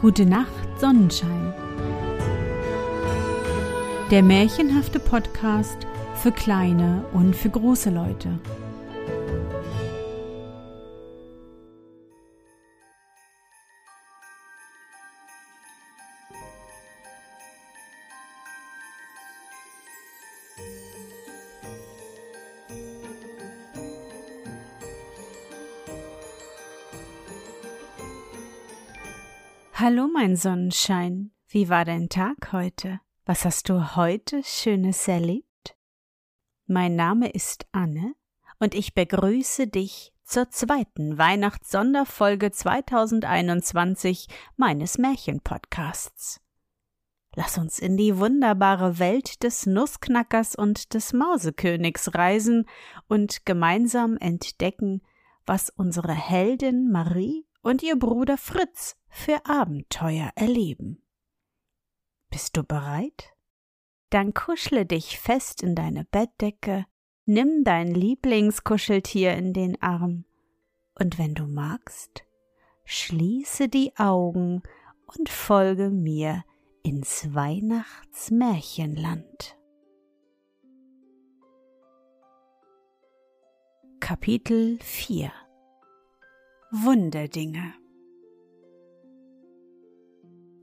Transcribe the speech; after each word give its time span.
Gute 0.00 0.24
Nacht, 0.24 0.46
Sonnenschein. 0.80 1.52
Der 4.12 4.22
märchenhafte 4.22 5.00
Podcast 5.00 5.76
für 6.14 6.30
kleine 6.30 7.04
und 7.12 7.34
für 7.34 7.50
große 7.50 7.90
Leute. 7.90 8.38
Hallo, 29.90 30.06
mein 30.06 30.36
Sonnenschein. 30.36 31.30
Wie 31.46 31.70
war 31.70 31.86
dein 31.86 32.10
Tag 32.10 32.52
heute? 32.52 33.00
Was 33.24 33.46
hast 33.46 33.70
du 33.70 33.96
heute 33.96 34.42
Schönes 34.44 35.08
erlebt? 35.08 35.78
Mein 36.66 36.94
Name 36.94 37.30
ist 37.30 37.66
Anne 37.72 38.12
und 38.58 38.74
ich 38.74 38.92
begrüße 38.92 39.66
dich 39.66 40.12
zur 40.24 40.50
zweiten 40.50 41.16
Weihnachtssonderfolge 41.16 42.50
2021 42.50 44.26
meines 44.58 44.98
Märchenpodcasts. 44.98 46.42
Lass 47.34 47.56
uns 47.56 47.78
in 47.78 47.96
die 47.96 48.18
wunderbare 48.18 48.98
Welt 48.98 49.42
des 49.42 49.64
Nussknackers 49.64 50.54
und 50.54 50.92
des 50.92 51.14
Mausekönigs 51.14 52.14
reisen 52.14 52.66
und 53.06 53.46
gemeinsam 53.46 54.18
entdecken, 54.18 55.00
was 55.46 55.70
unsere 55.70 56.12
Heldin 56.12 56.90
Marie 56.92 57.47
und 57.62 57.82
ihr 57.82 57.98
Bruder 57.98 58.38
Fritz 58.38 58.96
für 59.08 59.44
Abenteuer 59.46 60.30
erleben. 60.34 61.02
Bist 62.30 62.56
du 62.56 62.62
bereit? 62.62 63.34
Dann 64.10 64.34
kuschle 64.34 64.86
dich 64.86 65.18
fest 65.18 65.62
in 65.62 65.74
deine 65.74 66.04
Bettdecke, 66.04 66.86
nimm 67.24 67.64
dein 67.64 67.94
Lieblingskuscheltier 67.94 69.34
in 69.34 69.52
den 69.52 69.80
Arm 69.82 70.24
und 70.98 71.18
wenn 71.18 71.34
du 71.34 71.46
magst, 71.46 72.24
schließe 72.84 73.68
die 73.68 73.94
Augen 73.96 74.62
und 75.18 75.28
folge 75.28 75.90
mir 75.90 76.44
ins 76.82 77.34
Weihnachtsmärchenland. 77.34 79.58
Kapitel 84.00 84.78
4 84.80 85.30
Wunderdinge 86.70 87.72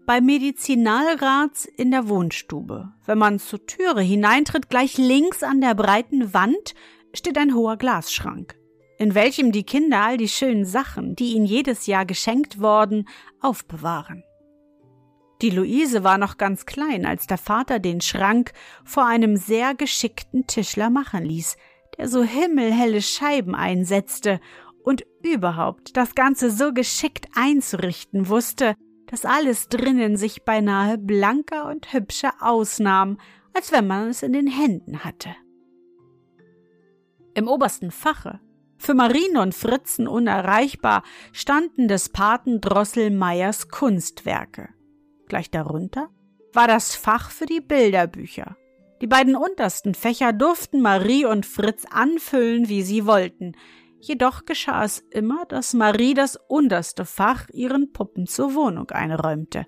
bei 0.05 0.21
Medizinalrats 0.21 1.65
in 1.65 1.89
der 1.89 2.07
Wohnstube. 2.07 2.93
Wenn 3.05 3.17
man 3.17 3.39
zur 3.39 3.65
Türe 3.65 4.01
hineintritt, 4.01 4.69
gleich 4.69 4.99
links 4.99 5.41
an 5.41 5.61
der 5.61 5.73
breiten 5.73 6.31
Wand 6.31 6.75
steht 7.11 7.39
ein 7.39 7.55
hoher 7.55 7.77
Glasschrank, 7.77 8.55
in 8.99 9.15
welchem 9.15 9.51
die 9.51 9.63
Kinder 9.63 10.01
all 10.01 10.17
die 10.17 10.29
schönen 10.29 10.65
Sachen, 10.65 11.15
die 11.15 11.33
ihnen 11.33 11.47
jedes 11.47 11.87
Jahr 11.87 12.05
geschenkt 12.05 12.61
worden, 12.61 13.07
aufbewahren. 13.41 14.23
Die 15.41 15.49
Luise 15.49 16.03
war 16.03 16.19
noch 16.19 16.37
ganz 16.37 16.67
klein, 16.67 17.07
als 17.07 17.25
der 17.25 17.39
Vater 17.39 17.79
den 17.79 17.99
Schrank 17.99 18.53
vor 18.83 19.07
einem 19.07 19.37
sehr 19.37 19.73
geschickten 19.73 20.45
Tischler 20.45 20.91
machen 20.91 21.25
ließ, 21.25 21.57
der 21.97 22.07
so 22.07 22.23
himmelhelle 22.23 23.01
Scheiben 23.01 23.55
einsetzte 23.55 24.39
und 24.85 25.03
überhaupt 25.23 25.97
das 25.97 26.15
Ganze 26.15 26.51
so 26.51 26.71
geschickt 26.71 27.27
einzurichten 27.35 28.29
wusste, 28.29 28.75
dass 29.07 29.25
alles 29.25 29.67
drinnen 29.67 30.15
sich 30.15 30.43
beinahe 30.43 30.97
blanker 30.97 31.67
und 31.67 31.91
hübscher 31.91 32.33
ausnahm, 32.39 33.17
als 33.53 33.71
wenn 33.71 33.87
man 33.87 34.09
es 34.09 34.23
in 34.23 34.33
den 34.33 34.47
Händen 34.47 35.03
hatte. 35.03 35.35
Im 37.33 37.47
obersten 37.47 37.91
Fache, 37.91 38.39
für 38.77 38.93
Marine 38.93 39.41
und 39.41 39.55
Fritzen 39.55 40.07
unerreichbar, 40.07 41.03
standen 41.33 41.87
des 41.87 42.09
Paten 42.09 42.61
Drosselmeiers 42.61 43.69
Kunstwerke. 43.69 44.69
Gleich 45.27 45.49
darunter 45.49 46.09
war 46.53 46.67
das 46.67 46.95
Fach 46.95 47.31
für 47.31 47.45
die 47.45 47.61
Bilderbücher. 47.61 48.55
Die 49.01 49.07
beiden 49.07 49.35
untersten 49.35 49.95
Fächer 49.95 50.31
durften 50.31 50.81
Marie 50.81 51.25
und 51.25 51.45
Fritz 51.45 51.85
anfüllen, 51.89 52.69
wie 52.69 52.81
sie 52.81 53.05
wollten, 53.05 53.55
Jedoch 54.07 54.45
geschah 54.45 54.83
es 54.83 54.99
immer, 55.09 55.47
dass 55.47 55.73
Marie 55.73 56.13
das 56.13 56.39
unterste 56.47 57.05
Fach 57.05 57.49
ihren 57.49 57.91
Puppen 57.91 58.27
zur 58.27 58.53
Wohnung 58.53 58.91
einräumte. 58.91 59.65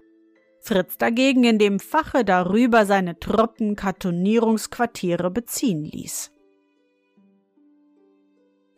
Fritz 0.61 0.99
dagegen 0.99 1.43
in 1.43 1.57
dem 1.57 1.79
Fache 1.79 2.23
darüber 2.23 2.85
seine 2.85 3.17
Truppen 3.17 3.75
Kartonierungsquartiere 3.75 5.31
beziehen 5.31 5.83
ließ. 5.83 6.31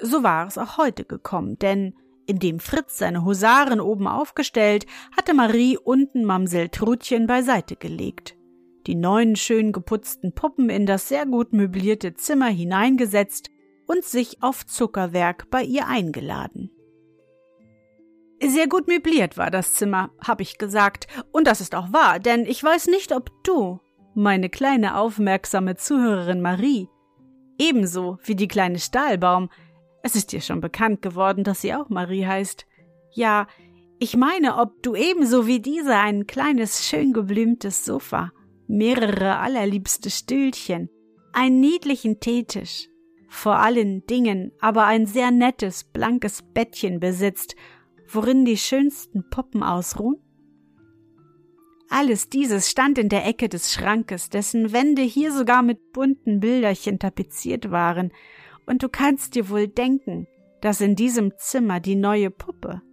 So 0.01 0.23
war 0.23 0.47
es 0.47 0.57
auch 0.57 0.77
heute 0.77 1.03
gekommen, 1.03 1.59
denn 1.59 1.93
indem 2.25 2.61
Fritz 2.61 2.97
seine 2.97 3.25
Husaren 3.25 3.81
oben 3.81 4.07
aufgestellt, 4.07 4.85
hatte 5.17 5.33
Marie 5.33 5.77
unten 5.77 6.23
Mamsell 6.23 6.69
Trutchen 6.69 7.27
beiseite 7.27 7.75
gelegt, 7.75 8.37
die 8.87 8.95
neun 8.95 9.35
schön 9.35 9.73
geputzten 9.73 10.33
Puppen 10.33 10.69
in 10.69 10.85
das 10.85 11.09
sehr 11.09 11.25
gut 11.25 11.51
möblierte 11.51 12.13
Zimmer 12.13 12.47
hineingesetzt 12.47 13.49
und 13.89 14.05
sich 14.05 14.43
auf 14.43 14.67
Zuckerwerk 14.67 15.49
bei 15.49 15.63
ihr 15.63 15.87
eingeladen. 15.87 16.69
Sehr 18.39 18.67
gut 18.67 18.87
möbliert 18.87 19.35
war 19.35 19.49
das 19.49 19.73
Zimmer, 19.73 20.11
hab 20.21 20.41
ich 20.41 20.59
gesagt, 20.59 21.07
und 21.31 21.47
das 21.47 21.59
ist 21.59 21.73
auch 21.73 21.91
wahr, 21.91 22.19
denn 22.19 22.45
ich 22.45 22.63
weiß 22.63 22.87
nicht, 22.87 23.11
ob 23.11 23.31
du, 23.43 23.79
meine 24.13 24.49
kleine 24.49 24.95
aufmerksame 24.95 25.75
Zuhörerin 25.75 26.39
Marie, 26.39 26.87
ebenso 27.57 28.19
wie 28.23 28.35
die 28.35 28.47
kleine 28.47 28.77
Stahlbaum, 28.77 29.49
es 30.03 30.15
ist 30.15 30.31
dir 30.33 30.41
schon 30.41 30.61
bekannt 30.61 31.01
geworden, 31.01 31.43
dass 31.43 31.61
sie 31.61 31.73
auch 31.73 31.89
Marie 31.89 32.27
heißt, 32.27 32.67
ja, 33.11 33.47
ich 33.97 34.15
meine, 34.15 34.57
ob 34.57 34.83
du 34.83 34.95
ebenso 34.95 35.47
wie 35.47 35.61
diese 35.61 35.95
ein 35.95 36.27
kleines, 36.27 36.85
schön 36.85 37.11
geblümtes 37.11 37.85
Sofa, 37.85 38.31
mehrere 38.67 39.39
allerliebste 39.39 40.11
Stühlchen, 40.11 40.89
einen 41.33 41.59
niedlichen 41.59 42.19
Teetisch, 42.19 42.87
vor 43.29 43.57
allen 43.57 44.05
Dingen 44.07 44.51
aber 44.59 44.85
ein 44.85 45.05
sehr 45.05 45.31
nettes, 45.31 45.83
blankes 45.83 46.41
Bettchen 46.41 46.99
besitzt, 46.99 47.55
worin 48.07 48.43
die 48.43 48.57
schönsten 48.57 49.29
Puppen 49.29 49.63
ausruhen? 49.63 50.17
Alles 51.89 52.29
dieses 52.29 52.69
stand 52.69 52.97
in 52.97 53.09
der 53.09 53.25
Ecke 53.25 53.49
des 53.49 53.73
Schrankes, 53.73 54.29
dessen 54.29 54.73
Wände 54.73 55.01
hier 55.01 55.31
sogar 55.31 55.63
mit 55.63 55.91
bunten 55.91 56.39
Bilderchen 56.39 56.99
tapeziert 56.99 57.71
waren, 57.71 58.11
und 58.65 58.83
du 58.83 58.89
kannst 58.89 59.33
dir 59.33 59.49
wohl 59.49 59.67
denken, 59.67 60.27
dass 60.61 60.81
in 60.81 60.95
diesem 60.95 61.31
Zimmer 61.37 61.79
die 61.79 61.95
neue 61.95 62.29
Puppe, 62.29 62.83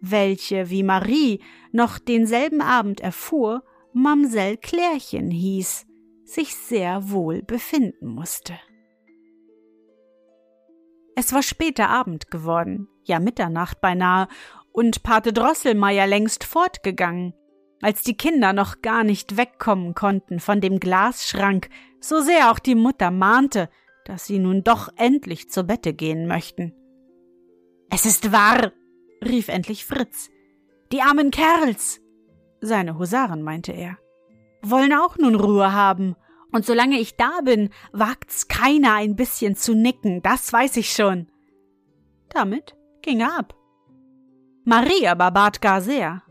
welche, 0.00 0.70
wie 0.70 0.82
Marie 0.84 1.40
noch 1.72 1.98
denselben 1.98 2.60
Abend 2.60 3.00
erfuhr, 3.00 3.64
Mamsell 3.92 4.56
Klärchen 4.56 5.30
hieß, 5.30 5.86
sich 6.24 6.54
sehr 6.54 7.10
wohl 7.10 7.42
befinden 7.42 8.06
musste. 8.06 8.54
Es 11.16 11.32
war 11.32 11.42
später 11.42 11.88
Abend 11.88 12.30
geworden, 12.30 12.88
ja 13.04 13.20
Mitternacht 13.20 13.80
beinahe, 13.80 14.28
und 14.72 15.02
Pate 15.04 15.32
Drosselmeier 15.32 16.06
längst 16.06 16.42
fortgegangen, 16.44 17.34
als 17.80 18.02
die 18.02 18.16
Kinder 18.16 18.52
noch 18.52 18.82
gar 18.82 19.04
nicht 19.04 19.36
wegkommen 19.36 19.94
konnten 19.94 20.40
von 20.40 20.60
dem 20.60 20.80
Glasschrank, 20.80 21.68
so 22.00 22.20
sehr 22.20 22.50
auch 22.50 22.58
die 22.58 22.74
Mutter 22.74 23.10
mahnte, 23.10 23.68
dass 24.04 24.26
sie 24.26 24.38
nun 24.38 24.64
doch 24.64 24.88
endlich 24.96 25.50
zu 25.50 25.64
Bette 25.64 25.94
gehen 25.94 26.26
möchten. 26.26 26.74
Es 27.90 28.06
ist 28.06 28.32
wahr, 28.32 28.72
rief 29.24 29.48
endlich 29.48 29.84
Fritz. 29.84 30.30
Die 30.92 31.00
armen 31.00 31.30
Kerls. 31.30 32.00
Seine 32.60 32.98
Husaren, 32.98 33.42
meinte 33.42 33.72
er, 33.72 33.98
wollen 34.62 34.92
auch 34.92 35.16
nun 35.16 35.34
Ruhe 35.34 35.72
haben 35.72 36.16
und 36.54 36.64
solange 36.64 37.00
ich 37.00 37.16
da 37.16 37.40
bin, 37.42 37.70
wagt's 37.90 38.46
keiner 38.46 38.94
ein 38.94 39.16
bisschen 39.16 39.56
zu 39.56 39.74
nicken, 39.74 40.22
das 40.22 40.52
weiß 40.52 40.76
ich 40.76 40.92
schon. 40.92 41.26
Damit 42.28 42.76
ging 43.02 43.20
er 43.20 43.36
ab. 43.36 43.56
Marie 44.64 45.08
aber 45.08 45.32
bat 45.32 45.60
gar 45.60 45.80
sehr. 45.80 46.22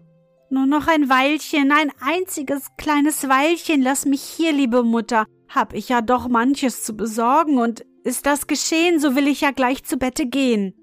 Nur 0.50 0.66
noch 0.66 0.88
ein 0.88 1.10
Weilchen, 1.10 1.74
ein 1.74 1.92
einziges 2.00 2.70
kleines 2.78 3.28
Weilchen, 3.28 3.82
lass 3.82 4.06
mich 4.06 4.22
hier, 4.22 4.54
liebe 4.54 4.84
Mutter. 4.84 5.26
Hab 5.50 5.74
ich 5.74 5.90
ja 5.90 6.02
doch 6.02 6.30
manches 6.30 6.84
zu 6.84 6.96
besorgen, 6.96 7.58
und 7.58 7.86
ist 8.06 8.26
das 8.26 8.48
geschehen, 8.48 9.00
so 9.00 9.18
will 9.18 9.28
ich 9.28 9.42
ja 9.42 9.52
gleich 9.52 9.84
zu 9.84 9.98
Bette 9.98 10.26
gehen. 10.26 10.74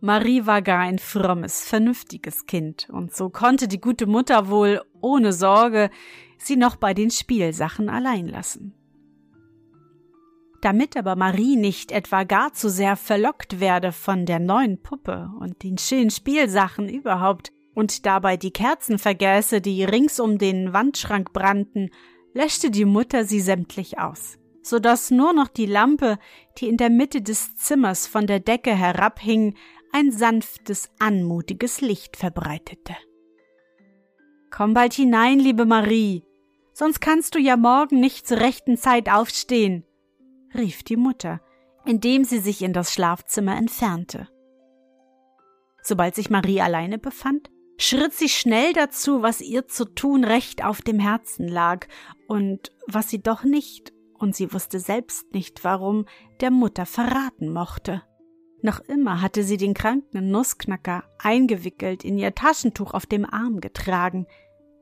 Marie 0.00 0.46
war 0.46 0.62
gar 0.62 0.78
ein 0.78 0.98
frommes, 0.98 1.62
vernünftiges 1.62 2.46
Kind, 2.46 2.88
und 2.90 3.14
so 3.14 3.28
konnte 3.28 3.68
die 3.68 3.82
gute 3.82 4.06
Mutter 4.06 4.48
wohl 4.48 4.80
ohne 5.02 5.34
Sorge 5.34 5.90
sie 6.42 6.56
noch 6.56 6.76
bei 6.76 6.94
den 6.94 7.10
Spielsachen 7.10 7.88
allein 7.88 8.26
lassen. 8.26 8.74
Damit 10.60 10.96
aber 10.96 11.16
Marie 11.16 11.56
nicht 11.56 11.90
etwa 11.90 12.24
gar 12.24 12.52
zu 12.52 12.68
sehr 12.68 12.96
verlockt 12.96 13.60
werde 13.60 13.92
von 13.92 14.26
der 14.26 14.38
neuen 14.38 14.82
Puppe 14.82 15.30
und 15.40 15.62
den 15.62 15.78
schönen 15.78 16.10
Spielsachen 16.10 16.88
überhaupt, 16.88 17.52
und 17.72 18.04
dabei 18.04 18.36
die 18.36 18.50
Kerzen 18.50 18.98
vergäße, 18.98 19.60
die 19.60 19.84
rings 19.84 20.20
um 20.20 20.38
den 20.38 20.72
Wandschrank 20.72 21.32
brannten, 21.32 21.90
löschte 22.34 22.70
die 22.70 22.84
Mutter 22.84 23.24
sie 23.24 23.40
sämtlich 23.40 23.98
aus, 23.98 24.38
so 24.62 24.78
dass 24.78 25.10
nur 25.10 25.32
noch 25.32 25.48
die 25.48 25.66
Lampe, 25.66 26.18
die 26.58 26.68
in 26.68 26.76
der 26.76 26.90
Mitte 26.90 27.22
des 27.22 27.56
Zimmers 27.56 28.06
von 28.06 28.26
der 28.26 28.40
Decke 28.40 28.74
herabhing, 28.74 29.56
ein 29.92 30.12
sanftes, 30.12 30.90
anmutiges 30.98 31.80
Licht 31.80 32.16
verbreitete. 32.16 32.96
Komm 34.50 34.74
bald 34.74 34.94
hinein, 34.94 35.38
liebe 35.38 35.64
Marie, 35.64 36.24
sonst 36.80 37.00
kannst 37.00 37.34
du 37.34 37.38
ja 37.38 37.58
morgen 37.58 38.00
nicht 38.00 38.26
zur 38.26 38.38
rechten 38.38 38.78
Zeit 38.78 39.10
aufstehen, 39.10 39.84
rief 40.54 40.82
die 40.82 40.96
Mutter, 40.96 41.42
indem 41.84 42.24
sie 42.24 42.38
sich 42.38 42.62
in 42.62 42.72
das 42.72 42.94
Schlafzimmer 42.94 43.54
entfernte. 43.54 44.28
Sobald 45.82 46.14
sich 46.14 46.30
Marie 46.30 46.62
alleine 46.62 46.96
befand, 46.98 47.50
schritt 47.76 48.14
sie 48.14 48.30
schnell 48.30 48.72
dazu, 48.72 49.20
was 49.20 49.42
ihr 49.42 49.68
zu 49.68 49.84
tun 49.84 50.24
recht 50.24 50.64
auf 50.64 50.80
dem 50.80 50.98
Herzen 50.98 51.48
lag 51.48 51.86
und 52.28 52.72
was 52.86 53.10
sie 53.10 53.22
doch 53.22 53.44
nicht, 53.44 53.92
und 54.14 54.34
sie 54.34 54.50
wusste 54.54 54.80
selbst 54.80 55.34
nicht 55.34 55.64
warum, 55.64 56.06
der 56.40 56.50
Mutter 56.50 56.86
verraten 56.86 57.52
mochte. 57.52 58.02
Noch 58.62 58.80
immer 58.80 59.20
hatte 59.20 59.42
sie 59.42 59.58
den 59.58 59.74
kranken 59.74 60.30
Nussknacker 60.30 61.04
eingewickelt 61.18 62.04
in 62.04 62.16
ihr 62.16 62.34
Taschentuch 62.34 62.94
auf 62.94 63.04
dem 63.04 63.26
Arm 63.26 63.60
getragen. 63.60 64.26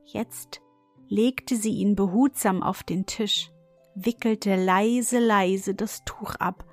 Jetzt 0.05 0.61
legte 1.09 1.57
sie 1.57 1.73
ihn 1.73 1.95
behutsam 1.95 2.63
auf 2.63 2.83
den 2.83 3.07
Tisch, 3.07 3.51
wickelte 3.95 4.57
leise, 4.57 5.19
leise 5.19 5.75
das 5.75 6.05
Tuch 6.05 6.35
ab 6.37 6.65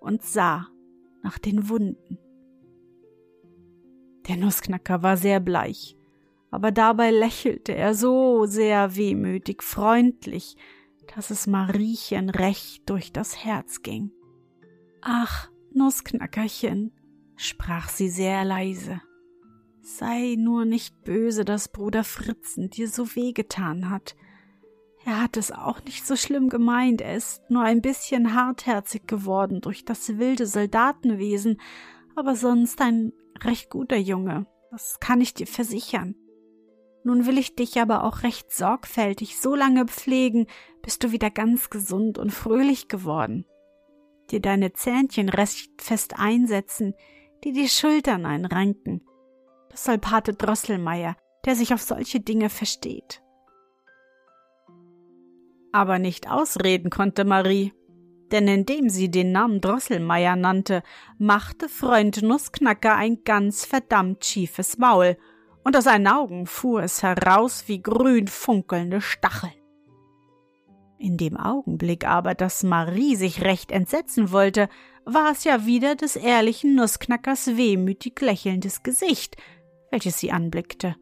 und 0.00 0.22
sah 0.22 0.66
nach 1.22 1.38
den 1.38 1.68
Wunden. 1.68 2.18
Der 4.28 4.36
Nussknacker 4.36 5.02
war 5.02 5.16
sehr 5.16 5.40
bleich, 5.40 5.96
aber 6.50 6.70
dabei 6.70 7.10
lächelte 7.10 7.74
er 7.74 7.94
so 7.94 8.46
sehr 8.46 8.96
wehmütig 8.96 9.62
freundlich, 9.62 10.56
dass 11.14 11.30
es 11.30 11.46
Mariechen 11.46 12.30
recht 12.30 12.88
durch 12.88 13.12
das 13.12 13.44
Herz 13.44 13.82
ging. 13.82 14.10
Ach, 15.02 15.50
Nussknackerchen, 15.72 16.92
sprach 17.36 17.88
sie 17.88 18.08
sehr 18.08 18.44
leise, 18.44 19.00
sei 19.86 20.36
nur 20.38 20.64
nicht 20.64 21.04
böse, 21.04 21.44
dass 21.44 21.68
Bruder 21.68 22.04
Fritzen 22.04 22.70
dir 22.70 22.88
so 22.88 23.14
wehgetan 23.14 23.90
hat. 23.90 24.16
Er 25.04 25.22
hat 25.22 25.36
es 25.36 25.52
auch 25.52 25.82
nicht 25.84 26.06
so 26.06 26.16
schlimm 26.16 26.48
gemeint, 26.48 27.00
er 27.00 27.16
ist 27.16 27.42
nur 27.50 27.62
ein 27.62 27.82
bisschen 27.82 28.34
hartherzig 28.34 29.06
geworden 29.06 29.60
durch 29.60 29.84
das 29.84 30.18
wilde 30.18 30.46
Soldatenwesen, 30.46 31.60
aber 32.16 32.36
sonst 32.36 32.80
ein 32.80 33.12
recht 33.42 33.68
guter 33.68 33.98
Junge, 33.98 34.46
das 34.70 34.98
kann 35.00 35.20
ich 35.20 35.34
dir 35.34 35.46
versichern. 35.46 36.14
Nun 37.02 37.26
will 37.26 37.36
ich 37.36 37.54
dich 37.54 37.78
aber 37.80 38.04
auch 38.04 38.22
recht 38.22 38.50
sorgfältig 38.50 39.38
so 39.38 39.54
lange 39.54 39.84
pflegen, 39.86 40.46
bis 40.80 40.98
du 40.98 41.12
wieder 41.12 41.30
ganz 41.30 41.68
gesund 41.68 42.16
und 42.16 42.30
fröhlich 42.32 42.88
geworden 42.88 43.44
dir 44.30 44.40
deine 44.40 44.72
Zähnchen 44.72 45.28
recht 45.28 45.70
fest 45.80 46.14
einsetzen, 46.18 46.94
die 47.44 47.52
die 47.52 47.68
Schultern 47.68 48.26
einranken. 48.26 49.02
Das 49.74 49.82
soll 49.86 49.98
Pate 49.98 50.34
Drosselmeier, 50.34 51.16
der 51.44 51.56
sich 51.56 51.74
auf 51.74 51.82
solche 51.82 52.20
Dinge 52.20 52.48
versteht. 52.48 53.20
Aber 55.72 55.98
nicht 55.98 56.30
ausreden 56.30 56.90
konnte 56.90 57.24
Marie, 57.24 57.72
denn 58.30 58.46
indem 58.46 58.88
sie 58.88 59.10
den 59.10 59.32
Namen 59.32 59.60
Drosselmeier 59.60 60.36
nannte, 60.36 60.84
machte 61.18 61.68
Freund 61.68 62.22
Nussknacker 62.22 62.94
ein 62.94 63.24
ganz 63.24 63.64
verdammt 63.64 64.24
schiefes 64.24 64.78
Maul, 64.78 65.16
und 65.64 65.76
aus 65.76 65.84
seinen 65.84 66.06
Augen 66.06 66.46
fuhr 66.46 66.84
es 66.84 67.02
heraus 67.02 67.64
wie 67.66 67.82
grün 67.82 68.28
funkelnde 68.28 69.00
Stacheln. 69.00 69.54
In 70.98 71.16
dem 71.16 71.36
Augenblick 71.36 72.06
aber, 72.06 72.34
dass 72.34 72.62
Marie 72.62 73.16
sich 73.16 73.42
recht 73.42 73.72
entsetzen 73.72 74.30
wollte, 74.30 74.68
war 75.04 75.32
es 75.32 75.42
ja 75.42 75.66
wieder 75.66 75.96
des 75.96 76.14
ehrlichen 76.14 76.76
Nussknackers 76.76 77.56
wehmütig 77.56 78.20
lächelndes 78.20 78.84
Gesicht, 78.84 79.36
welches 79.94 80.18
sie 80.18 80.32
anblickte. 80.32 80.96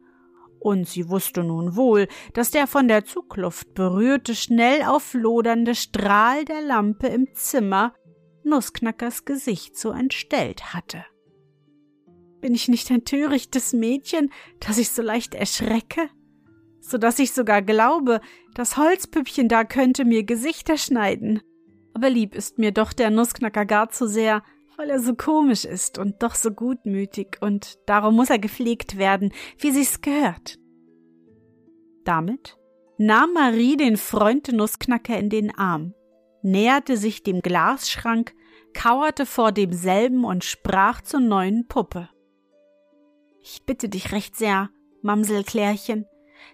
Und 0.59 0.87
sie 0.87 1.09
wusste 1.09 1.43
nun 1.43 1.75
wohl, 1.75 2.07
dass 2.33 2.51
der 2.51 2.67
von 2.67 2.87
der 2.87 3.03
Zugluft 3.03 3.73
berührte, 3.73 4.33
schnell 4.33 4.83
auflodernde 4.83 5.75
Strahl 5.75 6.45
der 6.45 6.61
Lampe 6.61 7.07
im 7.07 7.27
Zimmer 7.33 7.93
Nussknackers 8.45 9.25
Gesicht 9.25 9.77
so 9.77 9.91
entstellt 9.91 10.73
hatte. 10.73 11.03
Bin 12.39 12.53
ich 12.53 12.69
nicht 12.69 12.89
ein 12.91 13.03
törichtes 13.03 13.73
Mädchen, 13.73 14.31
das 14.61 14.77
ich 14.77 14.91
so 14.91 15.01
leicht 15.01 15.35
erschrecke? 15.35 16.09
so 16.83 16.97
dass 16.97 17.19
ich 17.19 17.31
sogar 17.31 17.61
glaube, 17.61 18.19
das 18.53 18.77
Holzpüppchen 18.77 19.47
da 19.47 19.63
könnte 19.63 20.05
mir 20.05 20.23
Gesichter 20.23 20.77
schneiden. 20.77 21.41
Aber 21.93 22.09
lieb 22.09 22.35
ist 22.35 22.59
mir 22.59 22.71
doch 22.71 22.93
der 22.93 23.09
Nussknacker 23.09 23.65
gar 23.65 23.89
zu 23.89 24.07
sehr, 24.07 24.43
weil 24.77 24.89
er 24.89 24.99
so 24.99 25.15
komisch 25.15 25.65
ist 25.65 25.97
und 25.97 26.21
doch 26.23 26.35
so 26.35 26.51
gutmütig, 26.51 27.37
und 27.41 27.77
darum 27.85 28.15
muss 28.15 28.29
er 28.29 28.39
gepflegt 28.39 28.97
werden, 28.97 29.31
wie 29.57 29.71
sich's 29.71 30.01
gehört. 30.01 30.57
Damit 32.03 32.57
nahm 32.97 33.33
Marie 33.33 33.77
den 33.77 33.97
Freund 33.97 34.51
Nussknacker 34.51 35.17
in 35.17 35.29
den 35.29 35.57
Arm, 35.57 35.93
näherte 36.41 36.97
sich 36.97 37.23
dem 37.23 37.41
Glasschrank, 37.41 38.33
kauerte 38.73 39.25
vor 39.25 39.51
demselben 39.51 40.25
und 40.25 40.43
sprach 40.43 41.01
zur 41.01 41.19
neuen 41.19 41.67
Puppe. 41.67 42.09
Ich 43.41 43.65
bitte 43.65 43.89
dich 43.89 44.11
recht 44.11 44.35
sehr, 44.35 44.69
Mamsel 45.01 45.43
Klärchen, 45.43 46.05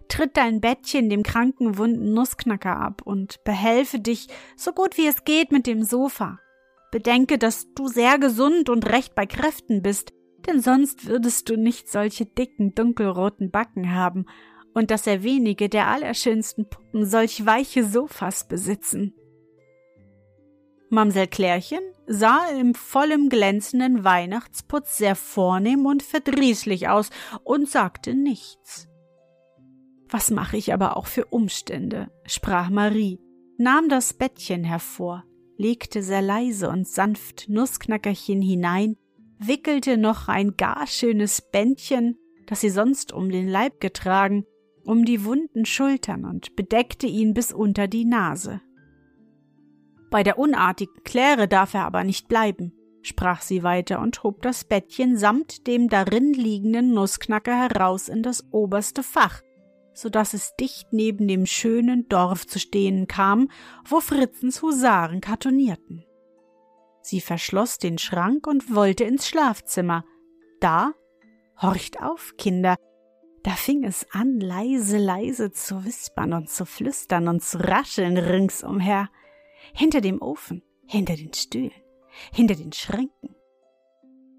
tritt 0.07 0.37
dein 0.37 0.59
Bettchen 0.59 1.09
dem 1.09 1.23
kranken 1.23 1.77
wunden 1.77 2.13
Nussknacker 2.13 2.77
ab 2.77 3.01
und 3.03 3.43
behelfe 3.43 3.99
dich 3.99 4.27
so 4.55 4.71
gut 4.71 4.97
wie 4.97 5.07
es 5.07 5.23
geht 5.23 5.51
mit 5.51 5.67
dem 5.67 5.83
Sofa. 5.83 6.39
Bedenke, 6.91 7.37
dass 7.37 7.73
du 7.73 7.87
sehr 7.87 8.17
gesund 8.17 8.69
und 8.69 8.89
recht 8.89 9.15
bei 9.15 9.25
Kräften 9.25 9.81
bist, 9.81 10.13
denn 10.47 10.61
sonst 10.61 11.07
würdest 11.07 11.49
du 11.49 11.57
nicht 11.57 11.89
solche 11.89 12.25
dicken, 12.25 12.73
dunkelroten 12.73 13.51
Backen 13.51 13.93
haben 13.93 14.25
und 14.73 14.91
dass 14.91 15.07
er 15.07 15.23
wenige 15.23 15.69
der 15.69 15.87
allerschönsten 15.87 16.69
Puppen 16.69 17.05
solch 17.05 17.45
weiche 17.45 17.83
Sofas 17.83 18.47
besitzen. 18.47 19.13
Mamsell 20.89 21.27
Klärchen 21.27 21.83
sah 22.07 22.47
im 22.49 22.73
vollem 22.73 23.29
glänzenden 23.29 24.03
Weihnachtsputz 24.03 24.97
sehr 24.97 25.15
vornehm 25.15 25.85
und 25.85 26.01
verdrießlich 26.01 26.89
aus 26.89 27.11
und 27.43 27.69
sagte 27.69 28.15
nichts. 28.15 28.87
Was 30.09 30.31
mache 30.31 30.57
ich 30.57 30.73
aber 30.73 30.97
auch 30.97 31.05
für 31.05 31.25
Umstände? 31.25 32.09
sprach 32.25 32.71
Marie, 32.71 33.19
nahm 33.59 33.89
das 33.89 34.13
Bettchen 34.13 34.63
hervor, 34.63 35.23
legte 35.59 36.01
sehr 36.01 36.21
leise 36.21 36.69
und 36.69 36.87
sanft 36.87 37.49
Nussknackerchen 37.49 38.41
hinein, 38.41 38.95
wickelte 39.39 39.97
noch 39.97 40.29
ein 40.29 40.55
gar 40.55 40.87
schönes 40.87 41.41
Bändchen, 41.41 42.17
das 42.47 42.61
sie 42.61 42.69
sonst 42.69 43.11
um 43.11 43.29
den 43.29 43.47
Leib 43.47 43.81
getragen, 43.81 44.45
um 44.85 45.03
die 45.03 45.25
wunden 45.25 45.65
Schultern 45.65 46.23
und 46.23 46.55
bedeckte 46.55 47.07
ihn 47.07 47.33
bis 47.33 47.51
unter 47.51 47.87
die 47.87 48.05
Nase. 48.05 48.61
Bei 50.09 50.23
der 50.23 50.39
unartigen 50.39 51.03
Kläre 51.03 51.47
darf 51.47 51.73
er 51.73 51.83
aber 51.83 52.05
nicht 52.05 52.29
bleiben, 52.29 52.73
sprach 53.01 53.41
sie 53.41 53.61
weiter 53.61 53.99
und 53.99 54.23
hob 54.23 54.41
das 54.41 54.63
Bettchen 54.63 55.17
samt 55.17 55.67
dem 55.67 55.89
darin 55.89 56.33
liegenden 56.33 56.93
Nussknacker 56.93 57.55
heraus 57.55 58.07
in 58.07 58.23
das 58.23 58.47
oberste 58.51 59.03
Fach, 59.03 59.41
so 59.93 60.09
dass 60.09 60.33
es 60.33 60.55
dicht 60.59 60.91
neben 60.91 61.27
dem 61.27 61.45
schönen 61.45 62.07
Dorf 62.09 62.47
zu 62.47 62.59
stehen 62.59 63.07
kam, 63.07 63.49
wo 63.87 63.99
Fritzens 63.99 64.61
Husaren 64.61 65.21
kartonierten. 65.21 66.05
Sie 67.01 67.21
verschloss 67.21 67.77
den 67.77 67.97
Schrank 67.97 68.47
und 68.47 68.75
wollte 68.75 69.03
ins 69.03 69.27
Schlafzimmer. 69.27 70.05
Da, 70.59 70.93
horcht 71.61 72.01
auf, 72.01 72.35
Kinder, 72.37 72.75
da 73.43 73.51
fing 73.51 73.83
es 73.83 74.05
an, 74.11 74.39
leise, 74.39 74.97
leise 74.97 75.51
zu 75.51 75.85
wispern 75.85 76.33
und 76.33 76.49
zu 76.49 76.65
flüstern 76.65 77.27
und 77.27 77.41
zu 77.41 77.57
rascheln 77.57 78.17
ringsumher, 78.17 79.09
hinter 79.73 80.01
dem 80.01 80.21
Ofen, 80.21 80.61
hinter 80.85 81.15
den 81.15 81.33
Stühlen, 81.33 81.71
hinter 82.33 82.55
den 82.55 82.73
Schränken. 82.73 83.35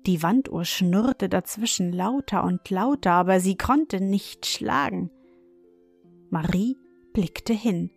Die 0.07 0.23
Wanduhr 0.23 0.65
schnurrte 0.65 1.29
dazwischen 1.29 1.93
lauter 1.93 2.45
und 2.45 2.69
lauter, 2.71 3.13
aber 3.13 3.41
sie 3.41 3.57
konnte 3.57 4.01
nicht 4.01 4.47
schlagen. 4.47 5.11
Marie 6.31 6.77
blickte 7.13 7.53
hin. 7.53 7.91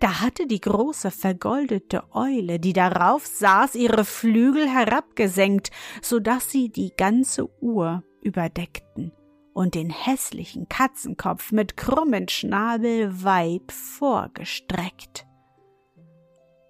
Da 0.00 0.20
hatte 0.20 0.46
die 0.46 0.60
große 0.60 1.10
vergoldete 1.10 2.02
Eule, 2.12 2.58
die 2.58 2.72
darauf 2.72 3.26
saß, 3.26 3.74
ihre 3.74 4.04
Flügel 4.04 4.68
herabgesenkt, 4.68 5.70
so 6.02 6.20
dass 6.20 6.50
sie 6.50 6.68
die 6.68 6.92
ganze 6.96 7.48
Uhr 7.62 8.02
überdeckten 8.20 9.12
und 9.54 9.74
den 9.74 9.88
hässlichen 9.88 10.68
Katzenkopf 10.68 11.52
mit 11.52 11.76
krummen 11.76 12.28
Schnabel 12.28 13.22
weit 13.24 13.70
vorgestreckt. 13.70 15.26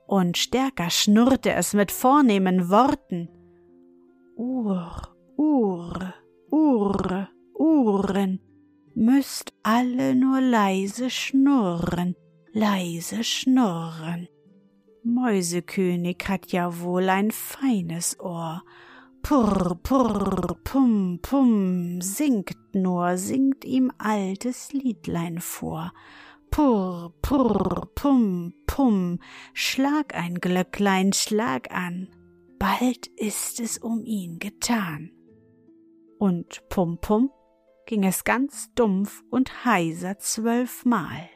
Und 0.06 0.36
stärker 0.36 0.90
schnurrte 0.90 1.52
es 1.52 1.72
mit 1.72 1.90
vornehmen 1.90 2.68
Worten. 2.68 3.30
Uhr, 4.36 5.00
Uhr, 5.36 6.14
Uhr, 6.50 7.28
Uhren, 7.54 8.40
alle 9.62 10.14
nur 10.14 10.40
leise 10.40 11.10
schnurren, 11.10 12.14
leise 12.52 13.24
schnurren. 13.24 14.28
Mäusekönig 15.02 16.18
hat 16.28 16.52
ja 16.52 16.80
wohl 16.80 17.08
ein 17.08 17.30
feines 17.30 18.18
Ohr. 18.20 18.62
Purr, 19.22 19.78
purr, 19.82 20.56
pum, 20.64 21.18
pum, 21.22 22.00
singt 22.00 22.56
nur, 22.74 23.16
singt 23.16 23.64
ihm 23.64 23.90
altes 23.98 24.72
Liedlein 24.72 25.40
vor. 25.40 25.92
Purr, 26.50 27.12
purr, 27.22 27.88
pum, 27.94 28.54
pum, 28.66 29.18
schlag 29.54 30.14
ein 30.14 30.34
Glöcklein, 30.36 31.12
schlag 31.12 31.70
an, 31.70 32.08
bald 32.58 33.06
ist 33.16 33.60
es 33.60 33.78
um 33.78 34.04
ihn 34.04 34.38
getan. 34.38 35.10
Und 36.18 36.62
pum, 36.68 36.98
pum 37.00 37.30
ging 37.86 38.04
es 38.04 38.24
ganz 38.24 38.72
dumpf 38.74 39.22
und 39.30 39.64
heiser 39.64 40.18
zwölfmal. 40.18 41.28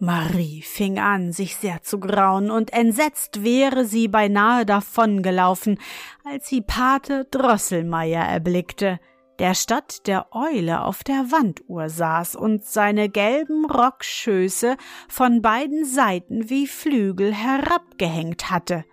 Marie 0.00 0.62
fing 0.62 1.00
an, 1.00 1.32
sich 1.32 1.56
sehr 1.56 1.82
zu 1.82 1.98
grauen, 1.98 2.50
und 2.50 2.72
entsetzt 2.72 3.42
wäre 3.42 3.84
sie 3.84 4.06
beinahe 4.06 4.64
davongelaufen, 4.64 5.78
als 6.24 6.48
sie 6.48 6.60
Pate 6.60 7.26
Drosselmeier 7.30 8.22
erblickte, 8.22 9.00
der 9.40 9.54
statt 9.54 10.06
der 10.06 10.28
Eule 10.32 10.82
auf 10.82 11.02
der 11.02 11.30
Wanduhr 11.30 11.88
saß 11.88 12.36
und 12.36 12.64
seine 12.64 13.08
gelben 13.08 13.64
Rockschöße 13.66 14.76
von 15.08 15.42
beiden 15.42 15.84
Seiten 15.84 16.48
wie 16.48 16.66
Flügel 16.66 17.32
herabgehängt 17.34 18.50
hatte. 18.50 18.84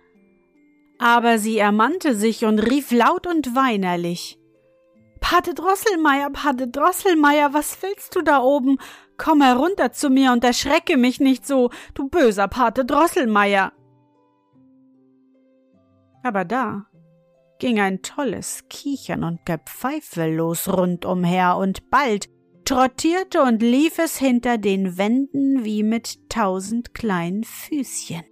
Aber 0.98 1.38
sie 1.38 1.58
ermannte 1.58 2.14
sich 2.16 2.44
und 2.44 2.58
rief 2.58 2.90
laut 2.90 3.26
und 3.26 3.54
weinerlich 3.54 4.38
Pate 5.28 5.54
Drosselmeier, 5.54 6.30
Pate 6.30 6.68
Drosselmeier, 6.68 7.52
was 7.52 7.82
willst 7.82 8.14
du 8.14 8.22
da 8.22 8.40
oben? 8.40 8.78
Komm 9.16 9.42
herunter 9.42 9.90
zu 9.90 10.08
mir 10.08 10.30
und 10.30 10.44
erschrecke 10.44 10.96
mich 10.96 11.18
nicht 11.18 11.44
so, 11.44 11.70
du 11.94 12.08
böser 12.08 12.46
Pate 12.46 12.84
Drosselmeier. 12.84 13.72
Aber 16.22 16.44
da 16.44 16.86
ging 17.58 17.80
ein 17.80 18.02
tolles 18.02 18.68
Kichern 18.70 19.24
und 19.24 19.44
Gepfeife 19.44 20.32
los 20.32 20.68
rundumher, 20.68 21.56
und 21.56 21.90
bald 21.90 22.28
trottierte 22.64 23.42
und 23.42 23.62
lief 23.62 23.98
es 23.98 24.18
hinter 24.18 24.58
den 24.58 24.96
Wänden 24.96 25.64
wie 25.64 25.82
mit 25.82 26.30
tausend 26.30 26.94
kleinen 26.94 27.42
Füßchen, 27.42 28.22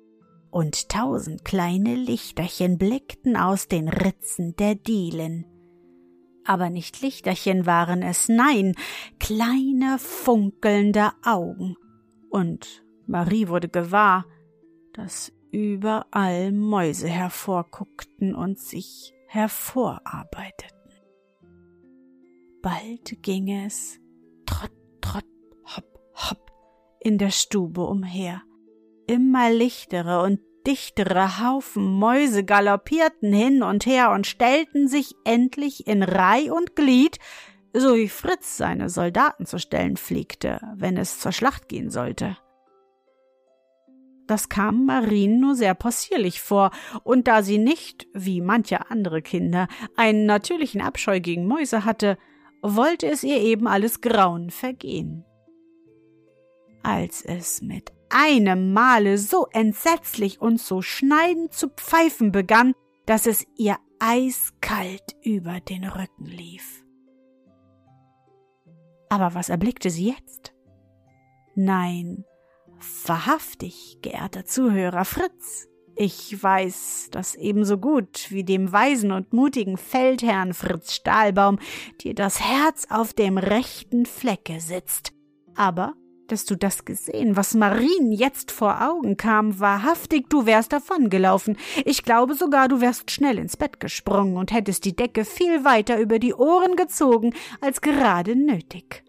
und 0.52 0.88
tausend 0.90 1.44
kleine 1.44 1.96
Lichterchen 1.96 2.78
blickten 2.78 3.36
aus 3.36 3.66
den 3.66 3.88
Ritzen 3.88 4.54
der 4.54 4.76
Dielen. 4.76 5.46
Aber 6.44 6.70
nicht 6.70 7.00
Lichterchen 7.00 7.66
waren 7.66 8.02
es, 8.02 8.28
nein, 8.28 8.74
kleine 9.18 9.98
funkelnde 9.98 11.12
Augen. 11.24 11.76
Und 12.30 12.84
Marie 13.06 13.48
wurde 13.48 13.68
gewahr, 13.68 14.26
dass 14.92 15.32
überall 15.50 16.52
Mäuse 16.52 17.08
hervorguckten 17.08 18.34
und 18.34 18.58
sich 18.58 19.14
hervorarbeiteten. 19.28 20.74
Bald 22.60 23.22
ging 23.22 23.50
es 23.50 24.00
trott, 24.46 24.72
trott, 25.00 25.24
hopp, 25.76 26.00
hopp 26.14 26.50
in 27.00 27.18
der 27.18 27.30
Stube 27.30 27.82
umher. 27.82 28.42
Immer 29.06 29.50
lichtere 29.50 30.22
und 30.22 30.40
dichtere 30.66 31.40
Haufen 31.40 31.98
Mäuse 31.98 32.44
galoppierten 32.44 33.32
hin 33.32 33.62
und 33.62 33.86
her 33.86 34.10
und 34.10 34.26
stellten 34.26 34.88
sich 34.88 35.14
endlich 35.24 35.86
in 35.86 36.02
Reih 36.02 36.50
und 36.50 36.76
Glied, 36.76 37.18
so 37.72 37.96
wie 37.96 38.08
Fritz 38.08 38.56
seine 38.56 38.88
Soldaten 38.88 39.46
zu 39.46 39.58
stellen 39.58 39.96
pflegte, 39.96 40.60
wenn 40.76 40.96
es 40.96 41.18
zur 41.18 41.32
Schlacht 41.32 41.68
gehen 41.68 41.90
sollte. 41.90 42.36
Das 44.26 44.48
kam 44.48 44.86
Marien 44.86 45.38
nur 45.38 45.54
sehr 45.54 45.74
possierlich 45.74 46.40
vor, 46.40 46.70
und 47.02 47.28
da 47.28 47.42
sie 47.42 47.58
nicht, 47.58 48.06
wie 48.14 48.40
manche 48.40 48.90
andere 48.90 49.20
Kinder, 49.20 49.68
einen 49.96 50.24
natürlichen 50.24 50.80
Abscheu 50.80 51.20
gegen 51.20 51.46
Mäuse 51.46 51.84
hatte, 51.84 52.16
wollte 52.62 53.06
es 53.06 53.22
ihr 53.22 53.36
eben 53.36 53.66
alles 53.66 54.00
Grauen 54.00 54.48
vergehen. 54.50 55.24
Als 56.82 57.22
es 57.22 57.60
mit 57.60 57.93
einem 58.10 58.72
Male 58.72 59.18
so 59.18 59.46
entsetzlich 59.52 60.40
und 60.40 60.60
so 60.60 60.82
schneidend 60.82 61.52
zu 61.52 61.68
pfeifen 61.68 62.32
begann, 62.32 62.74
dass 63.06 63.26
es 63.26 63.46
ihr 63.56 63.76
eiskalt 63.98 65.16
über 65.22 65.60
den 65.60 65.84
Rücken 65.84 66.26
lief. 66.26 66.84
Aber 69.08 69.34
was 69.34 69.48
erblickte 69.48 69.90
sie 69.90 70.08
jetzt? 70.08 70.52
Nein, 71.54 72.24
wahrhaftig, 73.06 73.98
geehrter 74.02 74.44
Zuhörer 74.44 75.04
Fritz, 75.04 75.68
ich 75.96 76.42
weiß 76.42 77.08
das 77.12 77.36
ebenso 77.36 77.78
gut 77.78 78.30
wie 78.30 78.42
dem 78.42 78.72
weisen 78.72 79.12
und 79.12 79.32
mutigen 79.32 79.76
Feldherrn 79.76 80.52
Fritz 80.52 80.92
Stahlbaum 80.92 81.60
dir 82.00 82.14
das 82.14 82.40
Herz 82.40 82.88
auf 82.90 83.14
dem 83.14 83.38
rechten 83.38 84.04
Flecke 84.04 84.60
sitzt. 84.60 85.12
Aber 85.54 85.94
Hättest 86.24 86.50
du 86.50 86.56
das 86.56 86.86
gesehen, 86.86 87.36
was 87.36 87.52
Marien 87.52 88.10
jetzt 88.10 88.50
vor 88.50 88.80
Augen 88.80 89.18
kam, 89.18 89.60
wahrhaftig, 89.60 90.30
du 90.30 90.46
wärst 90.46 90.72
davongelaufen. 90.72 91.58
Ich 91.84 92.02
glaube 92.02 92.34
sogar, 92.34 92.66
du 92.68 92.80
wärst 92.80 93.10
schnell 93.10 93.38
ins 93.38 93.58
Bett 93.58 93.78
gesprungen 93.78 94.38
und 94.38 94.50
hättest 94.50 94.86
die 94.86 94.96
Decke 94.96 95.26
viel 95.26 95.66
weiter 95.66 96.00
über 96.00 96.18
die 96.18 96.32
Ohren 96.32 96.76
gezogen, 96.76 97.34
als 97.60 97.82
gerade 97.82 98.36
nötig. 98.36 99.04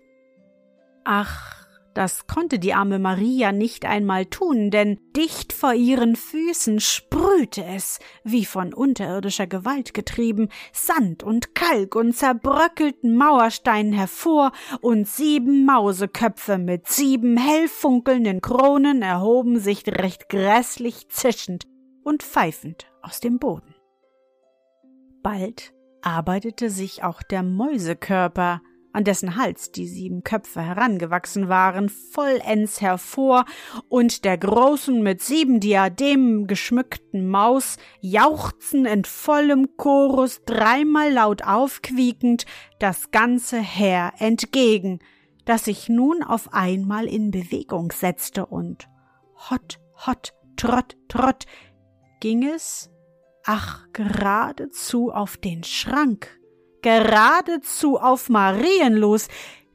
Ach, 1.06 1.65
das 1.96 2.28
konnte 2.28 2.60
die 2.60 2.74
arme 2.74 3.00
Maria 3.00 3.54
nicht 3.54 3.86
einmal 3.86 4.26
tun, 4.26 4.70
denn 4.70 5.00
dicht 5.16 5.54
vor 5.54 5.74
ihren 5.74 6.18
Füßen 6.18 6.82
sprühte 6.82 7.64
es, 7.64 8.00
wie 8.26 8.46
von 8.46 8.74
unterirdischer 8.74 9.48
Gewalt 9.48 9.94
getrieben, 9.94 10.50
Sand 10.74 11.24
und 11.24 11.56
Kalk 11.56 11.96
und 11.96 12.14
zerbröckelten 12.14 13.16
Mauersteinen 13.16 13.94
hervor, 13.94 14.52
und 14.82 15.08
sieben 15.08 15.66
Mauseköpfe 15.66 16.58
mit 16.58 16.88
sieben 16.88 17.38
hell 17.38 17.70
funkelnden 17.70 18.42
Kronen 18.42 19.02
erhoben 19.02 19.58
sich 19.60 19.88
recht 19.88 20.28
grässlich 20.28 21.08
zischend 21.08 21.66
und 22.04 22.24
pfeifend 22.24 22.88
aus 23.02 23.22
dem 23.22 23.40
Boden. 23.40 23.74
Bald 25.24 25.74
arbeitete 26.02 26.70
sich 26.70 27.04
auch 27.04 27.24
der 27.24 27.42
Mäusekörper 27.42 28.62
an 28.96 29.04
dessen 29.04 29.36
Hals 29.36 29.72
die 29.72 29.88
sieben 29.88 30.24
Köpfe 30.24 30.62
herangewachsen 30.62 31.50
waren, 31.50 31.90
vollends 31.90 32.80
hervor, 32.80 33.46
und 33.90 34.24
der 34.24 34.38
großen 34.38 35.04
mit 35.04 35.22
sieben 35.22 35.60
Diademen 35.60 36.48
geschmückten 36.48 37.28
Maus 37.28 37.78
jauchzen 38.00 38.86
in 38.86 39.04
vollem 39.04 39.76
Chorus 39.76 40.44
dreimal 40.46 41.12
laut 41.12 41.44
aufquiekend 41.44 42.46
das 42.80 43.12
ganze 43.12 43.60
Heer 43.60 44.14
entgegen, 44.20 45.00
das 45.44 45.66
sich 45.66 45.90
nun 45.90 46.24
auf 46.24 46.54
einmal 46.54 47.06
in 47.06 47.32
Bewegung 47.32 47.92
setzte 47.92 48.46
und 48.46 48.88
hot, 49.50 49.80
hot, 50.06 50.34
trott, 50.56 50.96
trott 51.10 51.46
ging 52.22 52.48
es, 52.48 52.90
ach 53.44 53.86
geradezu 53.92 55.12
auf 55.12 55.36
den 55.36 55.66
Schrank, 55.66 56.40
geradezu 56.86 57.98
auf 57.98 58.30
Marien 58.30 58.94
los, 58.94 59.28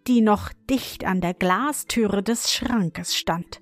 die 0.07 0.21
noch 0.21 0.53
dicht 0.71 1.05
an 1.05 1.21
der 1.21 1.35
Glastüre 1.35 2.23
des 2.23 2.53
Schrankes 2.53 3.17
stand. 3.17 3.61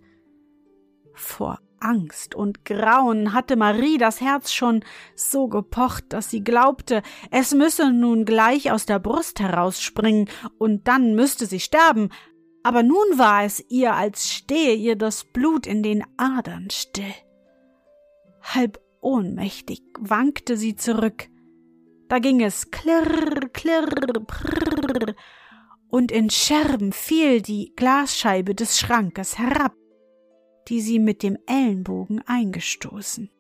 Vor 1.15 1.59
Angst 1.81 2.35
und 2.35 2.67
Grauen 2.67 3.33
hatte 3.33 3.57
Marie 3.57 3.97
das 3.97 4.21
Herz 4.21 4.53
schon 4.53 4.85
so 5.17 5.49
gepocht, 5.49 6.05
dass 6.11 6.29
sie 6.29 6.45
glaubte, 6.45 7.03
es 7.31 7.55
müsse 7.55 7.91
nun 7.91 8.27
gleich 8.27 8.71
aus 8.71 8.85
der 8.85 8.99
Brust 8.99 9.41
herausspringen, 9.41 10.29
und 10.59 10.87
dann 10.87 11.15
müsste 11.15 11.47
sie 11.47 11.61
sterben, 11.61 12.11
aber 12.63 12.83
nun 12.83 13.17
war 13.17 13.45
es 13.45 13.65
ihr, 13.71 13.95
als 13.95 14.31
stehe 14.31 14.75
ihr 14.75 14.97
das 14.97 15.25
Blut 15.25 15.67
in 15.67 15.83
den 15.83 16.05
Adern 16.19 16.69
still. 16.69 17.15
Halb 18.43 18.79
ohnmächtig 19.01 19.81
wankte 19.99 20.59
sie 20.59 20.77
zurück, 20.77 21.31
da 22.09 22.19
ging 22.19 22.43
es 22.43 22.71
klirr, 22.71 23.49
klirr, 23.53 23.87
prrr, 24.27 25.15
und 25.89 26.13
in 26.13 26.31
Scherben 26.31 26.93
fiel 26.93 27.41
die 27.43 27.73
Glasscheibe 27.77 28.55
des 28.55 28.79
Schrankes 28.79 29.39
herab, 29.39 29.75
die 30.69 30.81
sie 30.81 30.99
mit 30.99 31.23
dem 31.23 31.39
Ellenbogen 31.47 32.23
eingestoßen. 32.27 33.31